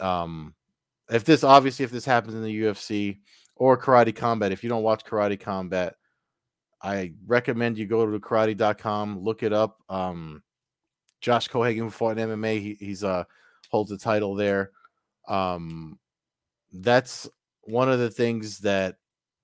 Um 0.00 0.54
if 1.10 1.24
this 1.24 1.44
obviously 1.44 1.84
if 1.84 1.90
this 1.90 2.06
happens 2.06 2.34
in 2.34 2.42
the 2.42 2.62
UFC 2.62 3.18
or 3.58 3.76
karate 3.76 4.14
combat, 4.14 4.52
if 4.52 4.62
you 4.62 4.70
don't 4.70 4.82
watch 4.82 5.04
karate 5.04 5.38
combat, 5.38 5.96
I 6.82 7.12
recommend 7.26 7.76
you 7.76 7.86
go 7.86 8.06
to 8.06 8.18
karate.com, 8.18 9.20
look 9.20 9.42
it 9.42 9.52
up. 9.52 9.78
Um 9.88 10.42
Josh 11.20 11.48
Quayhagen 11.48 11.90
fought 11.90 12.18
in 12.18 12.28
MMA. 12.28 12.60
He, 12.60 12.76
he's 12.78 13.04
uh 13.04 13.24
holds 13.70 13.92
a 13.92 13.98
title 13.98 14.34
there. 14.34 14.70
Um, 15.26 15.98
that's 16.72 17.28
one 17.62 17.90
of 17.90 17.98
the 17.98 18.10
things 18.10 18.58
that 18.60 18.96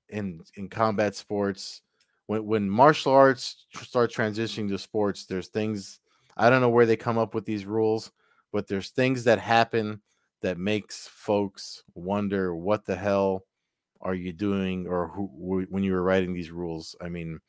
in 0.08 0.40
in 0.54 0.68
combat 0.68 1.14
sports, 1.14 1.82
when 2.26 2.44
when 2.46 2.70
martial 2.70 3.12
arts 3.12 3.66
start 3.74 4.12
transitioning 4.12 4.68
to 4.68 4.78
sports, 4.78 5.26
there's 5.26 5.48
things 5.48 6.00
I 6.36 6.50
don't 6.50 6.60
know 6.60 6.70
where 6.70 6.86
they 6.86 6.96
come 6.96 7.18
up 7.18 7.34
with 7.34 7.44
these 7.44 7.66
rules, 7.66 8.10
but 8.52 8.66
there's 8.66 8.90
things 8.90 9.24
that 9.24 9.38
happen 9.38 10.00
that 10.42 10.58
makes 10.58 11.08
folks 11.08 11.84
wonder 11.94 12.54
what 12.54 12.84
the 12.84 12.96
hell 12.96 13.44
are 14.04 14.14
you 14.14 14.32
doing 14.32 14.86
or 14.86 15.08
who 15.08 15.26
when 15.70 15.82
you 15.82 15.92
were 15.92 16.02
writing 16.02 16.32
these 16.32 16.50
rules. 16.50 16.94
I 17.00 17.08
mean, 17.08 17.40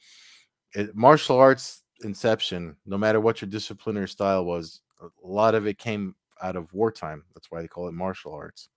it, 0.73 0.95
martial 0.95 1.37
arts 1.37 1.83
inception, 2.03 2.75
no 2.85 2.97
matter 2.97 3.19
what 3.19 3.41
your 3.41 3.49
discipline 3.49 3.97
or 3.97 4.07
style 4.07 4.45
was, 4.45 4.81
a 5.01 5.07
lot 5.23 5.55
of 5.55 5.67
it 5.67 5.77
came 5.77 6.15
out 6.41 6.55
of 6.55 6.73
wartime. 6.73 7.23
That's 7.33 7.51
why 7.51 7.61
they 7.61 7.67
call 7.67 7.87
it 7.87 7.93
martial 7.93 8.33
arts. 8.33 8.69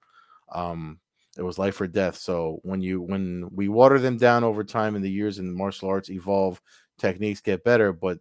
Um, 0.52 0.98
it 1.36 1.42
was 1.42 1.58
life 1.58 1.80
or 1.80 1.86
death. 1.86 2.16
So 2.16 2.58
when 2.62 2.80
you 2.80 3.00
when 3.00 3.48
we 3.52 3.68
water 3.68 3.98
them 3.98 4.16
down 4.16 4.42
over 4.42 4.64
time 4.64 4.96
in 4.96 5.02
the 5.02 5.10
years 5.10 5.38
and 5.38 5.54
martial 5.54 5.88
arts 5.88 6.10
evolve, 6.10 6.60
techniques 6.98 7.40
get 7.40 7.64
better. 7.64 7.92
But 7.92 8.18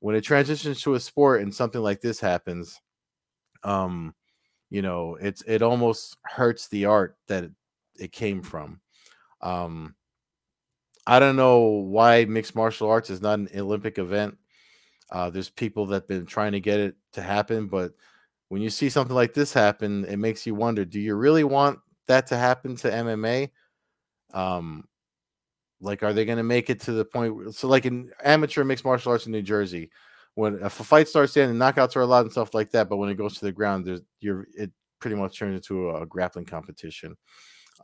when 0.00 0.16
it 0.16 0.22
transitions 0.22 0.82
to 0.82 0.94
a 0.94 1.00
sport 1.00 1.42
and 1.42 1.54
something 1.54 1.80
like 1.80 2.00
this 2.00 2.18
happens, 2.18 2.80
um, 3.62 4.14
you 4.70 4.82
know, 4.82 5.16
it's 5.20 5.42
it 5.42 5.62
almost 5.62 6.16
hurts 6.24 6.68
the 6.68 6.86
art 6.86 7.16
that 7.28 7.44
it, 7.44 7.52
it 7.98 8.12
came 8.12 8.42
from. 8.42 8.80
Um, 9.40 9.94
I 11.06 11.18
don't 11.18 11.36
know 11.36 11.60
why 11.60 12.24
mixed 12.26 12.54
martial 12.54 12.88
arts 12.90 13.10
is 13.10 13.22
not 13.22 13.38
an 13.38 13.48
Olympic 13.56 13.98
event. 13.98 14.36
Uh, 15.10 15.30
there's 15.30 15.50
people 15.50 15.86
that 15.86 16.02
have 16.02 16.08
been 16.08 16.26
trying 16.26 16.52
to 16.52 16.60
get 16.60 16.80
it 16.80 16.96
to 17.12 17.22
happen, 17.22 17.66
but 17.66 17.92
when 18.48 18.62
you 18.62 18.70
see 18.70 18.90
something 18.90 19.14
like 19.16 19.34
this 19.34 19.52
happen, 19.52 20.04
it 20.06 20.18
makes 20.18 20.46
you 20.46 20.54
wonder: 20.54 20.84
Do 20.84 21.00
you 21.00 21.14
really 21.16 21.44
want 21.44 21.80
that 22.08 22.26
to 22.28 22.36
happen 22.36 22.76
to 22.76 22.92
MMA? 22.92 23.50
Um, 24.34 24.84
like, 25.80 26.02
are 26.02 26.12
they 26.12 26.24
going 26.24 26.38
to 26.38 26.44
make 26.44 26.70
it 26.70 26.80
to 26.82 26.92
the 26.92 27.04
point? 27.04 27.54
So, 27.54 27.68
like 27.68 27.86
in 27.86 28.10
amateur 28.24 28.64
mixed 28.64 28.84
martial 28.84 29.12
arts 29.12 29.26
in 29.26 29.32
New 29.32 29.42
Jersey, 29.42 29.90
when 30.34 30.56
if 30.62 30.80
a 30.80 30.84
fight 30.84 31.08
starts 31.08 31.36
in 31.36 31.50
and 31.50 31.60
knockouts 31.60 31.96
are 31.96 32.00
allowed 32.02 32.22
and 32.22 32.32
stuff 32.32 32.54
like 32.54 32.70
that, 32.72 32.88
but 32.88 32.96
when 32.98 33.10
it 33.10 33.16
goes 33.16 33.34
to 33.38 33.44
the 33.44 33.52
ground, 33.52 33.86
there's 33.86 34.02
you're 34.20 34.46
it 34.56 34.72
pretty 35.00 35.16
much 35.16 35.38
turns 35.38 35.56
into 35.56 35.90
a, 35.90 36.02
a 36.02 36.06
grappling 36.06 36.46
competition. 36.46 37.16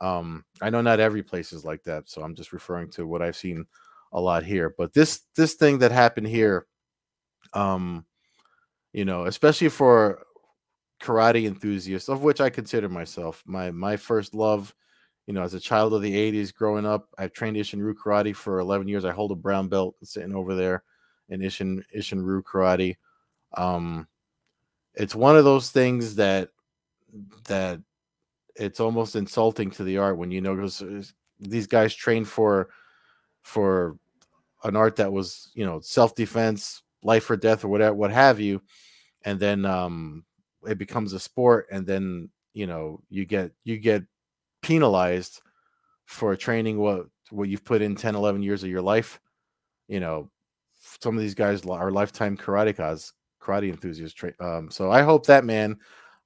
Um, 0.01 0.43
I 0.61 0.69
know 0.69 0.81
not 0.81 0.99
every 0.99 1.23
place 1.23 1.53
is 1.53 1.65
like 1.65 1.83
that, 1.83 2.09
so 2.09 2.21
I'm 2.21 2.35
just 2.35 2.53
referring 2.53 2.89
to 2.91 3.07
what 3.07 3.21
I've 3.21 3.35
seen 3.35 3.65
a 4.11 4.19
lot 4.19 4.43
here. 4.43 4.73
But 4.77 4.93
this 4.93 5.21
this 5.35 5.53
thing 5.53 5.79
that 5.79 5.91
happened 5.91 6.27
here, 6.27 6.67
um, 7.53 8.05
you 8.93 9.05
know, 9.05 9.25
especially 9.25 9.69
for 9.69 10.23
karate 11.01 11.45
enthusiasts, 11.45 12.09
of 12.09 12.23
which 12.23 12.41
I 12.41 12.49
consider 12.49 12.89
myself. 12.89 13.43
My 13.45 13.71
my 13.71 13.97
first 13.97 14.33
love, 14.33 14.73
you 15.27 15.33
know, 15.33 15.43
as 15.43 15.53
a 15.53 15.59
child 15.59 15.93
of 15.93 16.01
the 16.01 16.13
80s 16.13 16.53
growing 16.53 16.85
up, 16.85 17.09
I've 17.17 17.33
trained 17.33 17.57
Isshin-ryu 17.57 17.95
karate 17.95 18.35
for 18.35 18.59
11 18.59 18.87
years. 18.87 19.05
I 19.05 19.11
hold 19.11 19.31
a 19.31 19.35
brown 19.35 19.67
belt 19.67 19.95
sitting 20.03 20.35
over 20.35 20.55
there 20.55 20.83
in 21.29 21.41
Ishin 21.41 21.83
Isshin-ryu 21.95 22.43
karate. 22.43 22.97
Um 23.55 24.07
it's 24.95 25.15
one 25.15 25.35
of 25.35 25.43
those 25.43 25.71
things 25.71 26.15
that 26.15 26.49
that 27.47 27.81
it's 28.55 28.79
almost 28.79 29.15
insulting 29.15 29.69
to 29.71 29.83
the 29.83 29.97
art 29.97 30.17
when 30.17 30.31
you 30.31 30.41
know 30.41 30.55
because 30.55 31.13
these 31.39 31.67
guys 31.67 31.93
trained 31.93 32.27
for 32.27 32.69
for 33.43 33.97
an 34.63 34.75
art 34.75 34.95
that 34.95 35.11
was 35.11 35.51
you 35.53 35.65
know 35.65 35.79
self-defense 35.81 36.81
life 37.03 37.29
or 37.29 37.37
death 37.37 37.63
or 37.63 37.67
whatever 37.67 37.95
what 37.95 38.11
have 38.11 38.39
you 38.39 38.61
and 39.23 39.39
then 39.39 39.65
um 39.65 40.23
it 40.67 40.77
becomes 40.77 41.13
a 41.13 41.19
sport 41.19 41.67
and 41.71 41.85
then 41.85 42.29
you 42.53 42.65
know 42.65 42.99
you 43.09 43.25
get 43.25 43.51
you 43.63 43.77
get 43.77 44.03
penalized 44.61 45.41
for 46.05 46.35
training 46.35 46.77
what 46.79 47.05
what 47.31 47.49
you've 47.49 47.65
put 47.65 47.81
in 47.81 47.95
10 47.95 48.15
11 48.15 48.43
years 48.43 48.63
of 48.63 48.69
your 48.69 48.81
life. 48.81 49.19
You 49.87 49.99
know 49.99 50.31
some 50.79 51.15
of 51.15 51.21
these 51.21 51.35
guys 51.35 51.65
are 51.65 51.91
lifetime 51.91 52.37
karatekas 52.37 53.11
karate 53.41 53.69
enthusiasts 53.69 54.23
um, 54.39 54.69
so 54.69 54.91
i 54.91 55.01
hope 55.01 55.25
that 55.25 55.45
man 55.45 55.77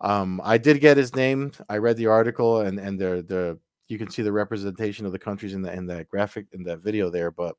um, 0.01 0.41
i 0.43 0.57
did 0.57 0.79
get 0.79 0.97
his 0.97 1.15
name 1.15 1.51
i 1.69 1.77
read 1.77 1.97
the 1.97 2.07
article 2.07 2.61
and 2.61 2.79
and 2.79 2.99
the 2.99 3.23
the 3.27 3.59
you 3.87 3.97
can 3.97 4.09
see 4.09 4.21
the 4.21 4.31
representation 4.31 5.05
of 5.05 5.11
the 5.11 5.19
countries 5.19 5.53
in 5.53 5.61
the 5.61 5.71
in 5.73 5.85
that 5.85 6.07
graphic 6.07 6.45
in 6.53 6.63
that 6.63 6.79
video 6.79 7.09
there 7.09 7.31
but 7.31 7.55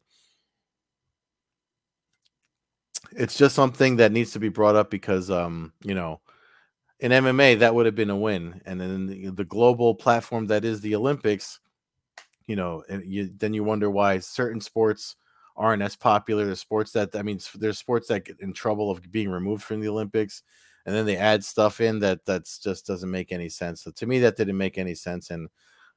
it's 3.12 3.36
just 3.36 3.54
something 3.54 3.96
that 3.96 4.12
needs 4.12 4.30
to 4.32 4.38
be 4.38 4.48
brought 4.48 4.76
up 4.76 4.90
because 4.90 5.30
um 5.30 5.72
you 5.82 5.94
know 5.94 6.20
in 7.00 7.12
MMA, 7.12 7.58
that 7.58 7.74
would 7.74 7.86
have 7.86 7.94
been 7.94 8.10
a 8.10 8.16
win. 8.16 8.60
And 8.66 8.80
then 8.80 9.34
the, 9.34 9.44
global 9.44 9.94
platform 9.94 10.46
that 10.48 10.64
is 10.64 10.80
the 10.80 10.94
Olympics, 10.94 11.58
you 12.46 12.56
know, 12.56 12.84
and 12.88 13.04
you 13.04 13.30
then 13.36 13.54
you 13.54 13.64
wonder 13.64 13.90
why 13.90 14.18
certain 14.18 14.60
sports 14.60 15.16
aren't 15.56 15.82
as 15.82 15.96
popular. 15.96 16.44
The 16.44 16.56
sports 16.56 16.92
that 16.92 17.16
I 17.16 17.22
mean, 17.22 17.40
there's 17.54 17.78
sports 17.78 18.08
that 18.08 18.26
get 18.26 18.40
in 18.40 18.52
trouble 18.52 18.90
of 18.90 19.10
being 19.10 19.30
removed 19.30 19.62
from 19.62 19.80
the 19.80 19.88
Olympics, 19.88 20.42
and 20.86 20.94
then 20.94 21.06
they 21.06 21.16
add 21.16 21.44
stuff 21.44 21.80
in 21.80 21.98
that 22.00 22.24
that's 22.24 22.58
just 22.58 22.86
doesn't 22.86 23.10
make 23.10 23.32
any 23.32 23.48
sense. 23.48 23.82
So 23.82 23.90
to 23.92 24.06
me, 24.06 24.18
that 24.20 24.36
didn't 24.36 24.56
make 24.56 24.78
any 24.78 24.94
sense. 24.94 25.30
And 25.30 25.48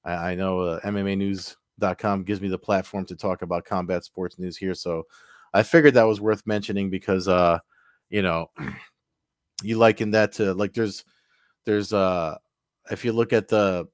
I, 0.04 0.32
I 0.32 0.36
know 0.36 0.60
uh, 0.60 0.80
MMA 0.82 1.18
News.com 1.18 2.24
gives 2.24 2.42
me 2.42 2.50
the 2.50 2.58
platform 2.58 3.06
to 3.06 3.16
talk 3.16 3.42
about 3.42 3.66
combat 3.66 4.04
sports 4.04 4.40
news 4.40 4.58
here, 4.58 4.74
so 4.74 5.04
I 5.54 5.64
figured 5.64 5.94
that 5.94 6.04
was 6.04 6.20
worth 6.20 6.46
mentioning 6.46 6.90
because, 6.90 7.28
uh, 7.28 7.60
you 8.10 8.22
know. 8.22 8.50
you 9.64 9.78
liken 9.78 10.12
that 10.12 10.34
to 10.34 10.54
like 10.54 10.74
there's 10.74 11.06
there's 11.66 11.94
uh 11.94 12.36
if 12.92 13.06
you 13.06 13.14
look 13.14 13.34
at 13.34 13.48
the 13.48 13.88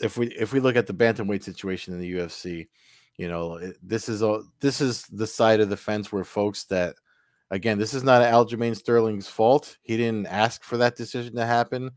if 0.00 0.16
we 0.16 0.28
if 0.28 0.52
we 0.52 0.60
look 0.60 0.76
at 0.76 0.86
the 0.86 0.94
bantamweight 0.94 1.42
situation 1.42 1.94
in 1.94 2.00
the 2.00 2.14
UFC, 2.14 2.68
you 3.16 3.28
know, 3.28 3.72
this 3.82 4.08
is 4.08 4.22
a 4.22 4.42
this 4.60 4.80
is 4.80 5.04
the 5.06 5.26
side 5.26 5.60
of 5.60 5.70
the 5.70 5.76
fence 5.76 6.12
where 6.12 6.24
folks 6.24 6.64
that 6.64 6.96
again, 7.50 7.78
this 7.78 7.94
is 7.94 8.02
not 8.02 8.22
Aljamain 8.22 8.76
Sterling's 8.76 9.28
fault. 9.28 9.76
He 9.82 9.96
didn't 9.96 10.26
ask 10.26 10.62
for 10.62 10.76
that 10.78 10.96
decision 10.96 11.36
to 11.36 11.46
happen. 11.46 11.90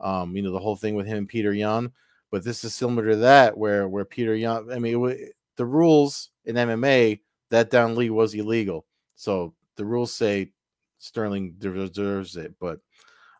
Um, 0.00 0.36
you 0.36 0.42
know, 0.42 0.52
the 0.52 0.58
whole 0.58 0.76
thing 0.76 0.94
with 0.94 1.06
him 1.06 1.18
and 1.18 1.28
Petr 1.28 1.56
Yan, 1.56 1.90
but 2.30 2.44
this 2.44 2.64
is 2.64 2.74
similar 2.74 3.08
to 3.10 3.16
that 3.16 3.56
where 3.56 3.88
where 3.88 4.04
Petr 4.04 4.38
Yan, 4.38 4.70
I 4.70 4.78
mean, 4.78 5.08
it, 5.08 5.34
the 5.56 5.64
rules 5.64 6.30
in 6.44 6.56
MMA 6.56 7.20
that 7.50 7.70
down 7.70 7.94
Lee 7.94 8.10
was 8.10 8.34
illegal. 8.34 8.84
So 9.14 9.54
the 9.76 9.84
rules 9.84 10.12
say 10.12 10.52
Sterling 10.98 11.54
deserves 11.58 12.36
it, 12.36 12.54
but 12.60 12.80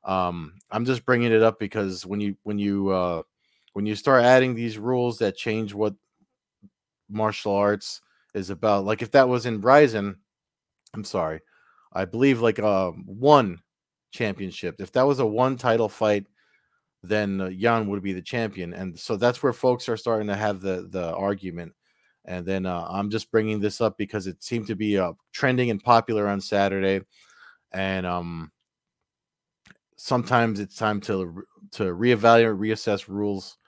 um, 0.04 0.54
I'm 0.70 0.84
just 0.84 1.04
bringing 1.04 1.32
it 1.32 1.42
up 1.42 1.58
because 1.58 2.06
when 2.06 2.20
you 2.20 2.36
when 2.44 2.58
you 2.58 2.90
uh, 2.90 3.22
when 3.72 3.86
you 3.86 3.94
start 3.94 4.24
adding 4.24 4.54
these 4.54 4.78
rules 4.78 5.18
that 5.18 5.36
change 5.36 5.74
what 5.74 5.94
martial 7.10 7.54
arts 7.54 8.00
is 8.34 8.50
about, 8.50 8.84
like 8.84 9.02
if 9.02 9.10
that 9.10 9.28
was 9.28 9.46
in 9.46 9.60
Rizin, 9.60 10.16
I'm 10.94 11.04
sorry, 11.04 11.40
I 11.96 12.04
believe 12.04 12.40
like 12.40 12.58
uh, 12.58 12.90
one 12.90 13.60
championship. 14.12 14.76
If 14.80 14.92
that 14.92 15.06
was 15.06 15.18
a 15.18 15.26
one 15.26 15.56
title 15.56 15.88
fight, 15.88 16.26
then 17.02 17.40
uh, 17.40 17.46
Yan 17.46 17.88
would 17.88 18.02
be 18.02 18.12
the 18.12 18.22
champion, 18.22 18.74
and 18.74 18.98
so 18.98 19.16
that's 19.16 19.42
where 19.42 19.52
folks 19.52 19.88
are 19.88 19.96
starting 19.96 20.28
to 20.28 20.36
have 20.36 20.60
the 20.60 20.88
the 20.90 21.14
argument. 21.14 21.72
And 22.24 22.44
then 22.44 22.66
uh, 22.66 22.86
I'm 22.88 23.10
just 23.10 23.30
bringing 23.30 23.60
this 23.60 23.80
up 23.80 23.96
because 23.96 24.26
it 24.26 24.42
seemed 24.42 24.66
to 24.66 24.74
be 24.74 24.98
uh, 24.98 25.12
trending 25.32 25.70
and 25.70 25.82
popular 25.82 26.26
on 26.28 26.40
Saturday 26.40 27.02
and 27.72 28.06
um 28.06 28.50
sometimes 29.96 30.60
it's 30.60 30.76
time 30.76 31.00
to 31.00 31.44
to 31.72 31.84
reevaluate 31.84 32.58
reassess 32.58 33.08
rules 33.08 33.58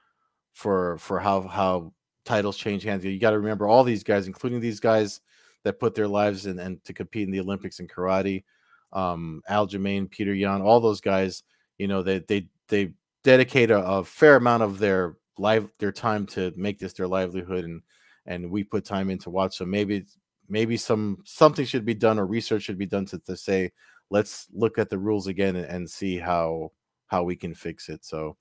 for 0.52 0.98
for 0.98 1.18
how 1.20 1.42
how 1.42 1.92
titles 2.24 2.56
change 2.56 2.82
hands 2.82 3.04
you 3.04 3.18
got 3.18 3.30
to 3.30 3.38
remember 3.38 3.66
all 3.66 3.84
these 3.84 4.02
guys 4.02 4.26
including 4.26 4.60
these 4.60 4.80
guys 4.80 5.20
that 5.64 5.80
put 5.80 5.94
their 5.94 6.08
lives 6.08 6.46
in 6.46 6.58
and 6.58 6.82
to 6.84 6.92
compete 6.92 7.26
in 7.26 7.32
the 7.32 7.40
Olympics 7.40 7.80
in 7.80 7.88
karate. 7.88 8.44
Um, 8.92 9.42
Al 9.48 9.66
Aljamain, 9.66 10.08
Petr 10.08 10.38
Yan, 10.38 10.62
all 10.62 10.80
those 10.80 11.00
guys, 11.00 11.42
you 11.76 11.88
know, 11.88 12.02
they 12.02 12.20
they 12.20 12.48
they 12.68 12.92
dedicate 13.22 13.70
a, 13.70 13.84
a 13.84 14.04
fair 14.04 14.36
amount 14.36 14.62
of 14.62 14.78
their 14.78 15.16
life 15.38 15.64
their 15.78 15.92
time 15.92 16.26
to 16.26 16.52
make 16.56 16.78
this 16.78 16.92
their 16.92 17.06
livelihood 17.06 17.64
and 17.64 17.82
and 18.26 18.50
we 18.50 18.64
put 18.64 18.84
time 18.84 19.10
in 19.10 19.18
to 19.18 19.30
watch. 19.30 19.56
So 19.56 19.64
maybe 19.64 20.04
maybe 20.48 20.76
some 20.76 21.18
something 21.24 21.64
should 21.64 21.84
be 21.84 21.94
done 21.94 22.18
or 22.18 22.26
research 22.26 22.62
should 22.64 22.78
be 22.78 22.86
done 22.86 23.06
to, 23.06 23.18
to 23.20 23.36
say 23.36 23.72
let's 24.10 24.46
look 24.52 24.78
at 24.78 24.88
the 24.88 24.98
rules 24.98 25.26
again 25.26 25.56
and, 25.56 25.66
and 25.66 25.90
see 25.90 26.18
how 26.18 26.72
how 27.06 27.22
we 27.22 27.36
can 27.36 27.54
fix 27.54 27.88
it. 27.88 28.04
So 28.04 28.36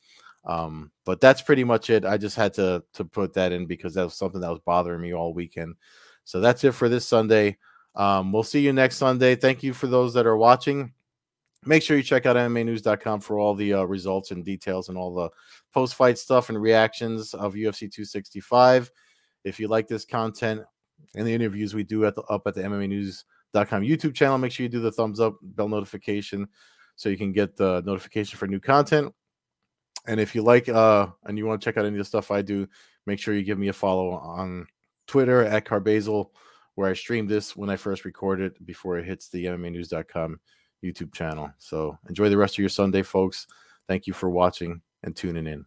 um 0.46 0.92
but 1.06 1.20
that's 1.20 1.42
pretty 1.42 1.64
much 1.64 1.90
it. 1.90 2.06
I 2.06 2.18
just 2.18 2.36
had 2.36 2.54
to 2.56 2.84
to 2.94 3.06
put 3.06 3.34
that 3.34 3.52
in 3.52 3.66
because 3.66 3.94
that 3.96 4.04
was 4.04 4.16
something 4.16 4.42
that 4.42 4.52
was 4.52 4.62
bothering 4.66 5.02
me 5.02 5.14
all 5.14 5.34
weekend 5.34 5.76
so 6.28 6.40
that's 6.40 6.64
it 6.64 6.74
for 6.74 6.90
this 6.90 7.08
sunday 7.08 7.58
um 7.96 8.32
we'll 8.32 8.44
see 8.44 8.60
you 8.60 8.74
next 8.74 8.98
sunday 8.98 9.36
thank 9.36 9.64
you 9.64 9.74
for 9.74 9.88
those 9.88 10.14
that 10.14 10.28
are 10.28 10.38
watching 10.38 10.92
make 11.66 11.82
sure 11.82 11.96
you 11.96 12.04
check 12.04 12.26
out 12.26 12.36
mmanews.com 12.36 13.20
for 13.22 13.40
all 13.40 13.56
the 13.56 13.74
uh, 13.74 13.84
results 13.84 14.32
and 14.32 14.44
details 14.44 14.90
and 14.90 14.98
all 14.98 15.16
the 15.16 15.30
post 15.74 15.96
fight 15.96 16.18
stuff 16.18 16.50
and 16.50 16.62
reactions 16.62 17.34
of 17.34 17.54
ufc 17.54 17.80
265 17.80 18.92
if 19.44 19.60
you 19.60 19.68
like 19.68 19.88
this 19.88 20.06
content 20.06 20.62
and 21.16 21.26
the 21.28 21.34
interviews 21.34 21.74
we 21.74 21.84
do 21.84 22.06
at 22.06 22.16
the 22.16 22.22
up 22.24 22.46
at 22.48 22.56
the 22.56 22.62
MMAnews.com 22.62 23.82
YouTube 23.82 24.14
channel. 24.14 24.38
Make 24.38 24.52
sure 24.52 24.64
you 24.64 24.70
do 24.70 24.82
the 24.82 24.92
thumbs 24.92 25.20
up, 25.20 25.38
bell 25.42 25.70
notification, 25.70 26.48
so 26.96 27.10
you 27.10 27.18
can 27.18 27.32
get 27.32 27.56
the 27.56 27.82
notification 27.86 28.38
for 28.38 28.48
new 28.48 28.60
content. 28.60 29.14
And 30.08 30.20
if 30.20 30.34
you 30.36 30.42
like 30.42 30.70
uh 30.70 31.08
and 31.26 31.38
you 31.38 31.46
want 31.46 31.62
to 31.62 31.66
check 31.66 31.78
out 31.78 31.86
any 31.86 31.96
of 31.96 32.00
the 32.00 32.06
stuff 32.06 32.32
I 32.32 32.42
do, 32.42 32.68
make 33.06 33.20
sure 33.20 33.34
you 33.34 33.44
give 33.44 33.60
me 33.60 33.68
a 33.68 33.74
follow 33.74 34.12
on 34.12 34.68
Twitter 35.08 35.44
at 35.44 35.66
Carbajal, 35.66 36.32
where 36.76 36.90
I 36.90 36.94
stream 36.94 37.28
this 37.28 37.56
when 37.56 37.70
I 37.70 37.76
first 37.76 38.06
record 38.06 38.42
it 38.42 38.64
before 38.66 38.98
it 38.98 39.06
hits 39.06 39.30
the 39.30 39.46
MMAnews.com 39.46 40.40
YouTube 40.84 41.14
channel. 41.14 41.50
So 41.58 41.98
enjoy 42.08 42.30
the 42.30 42.38
rest 42.38 42.56
of 42.56 42.60
your 42.60 42.70
Sunday, 42.70 43.02
folks. 43.02 43.48
Thank 43.88 44.06
you 44.06 44.14
for 44.14 44.30
watching 44.30 44.82
and 45.04 45.16
tuning 45.16 45.48
in. 45.48 45.66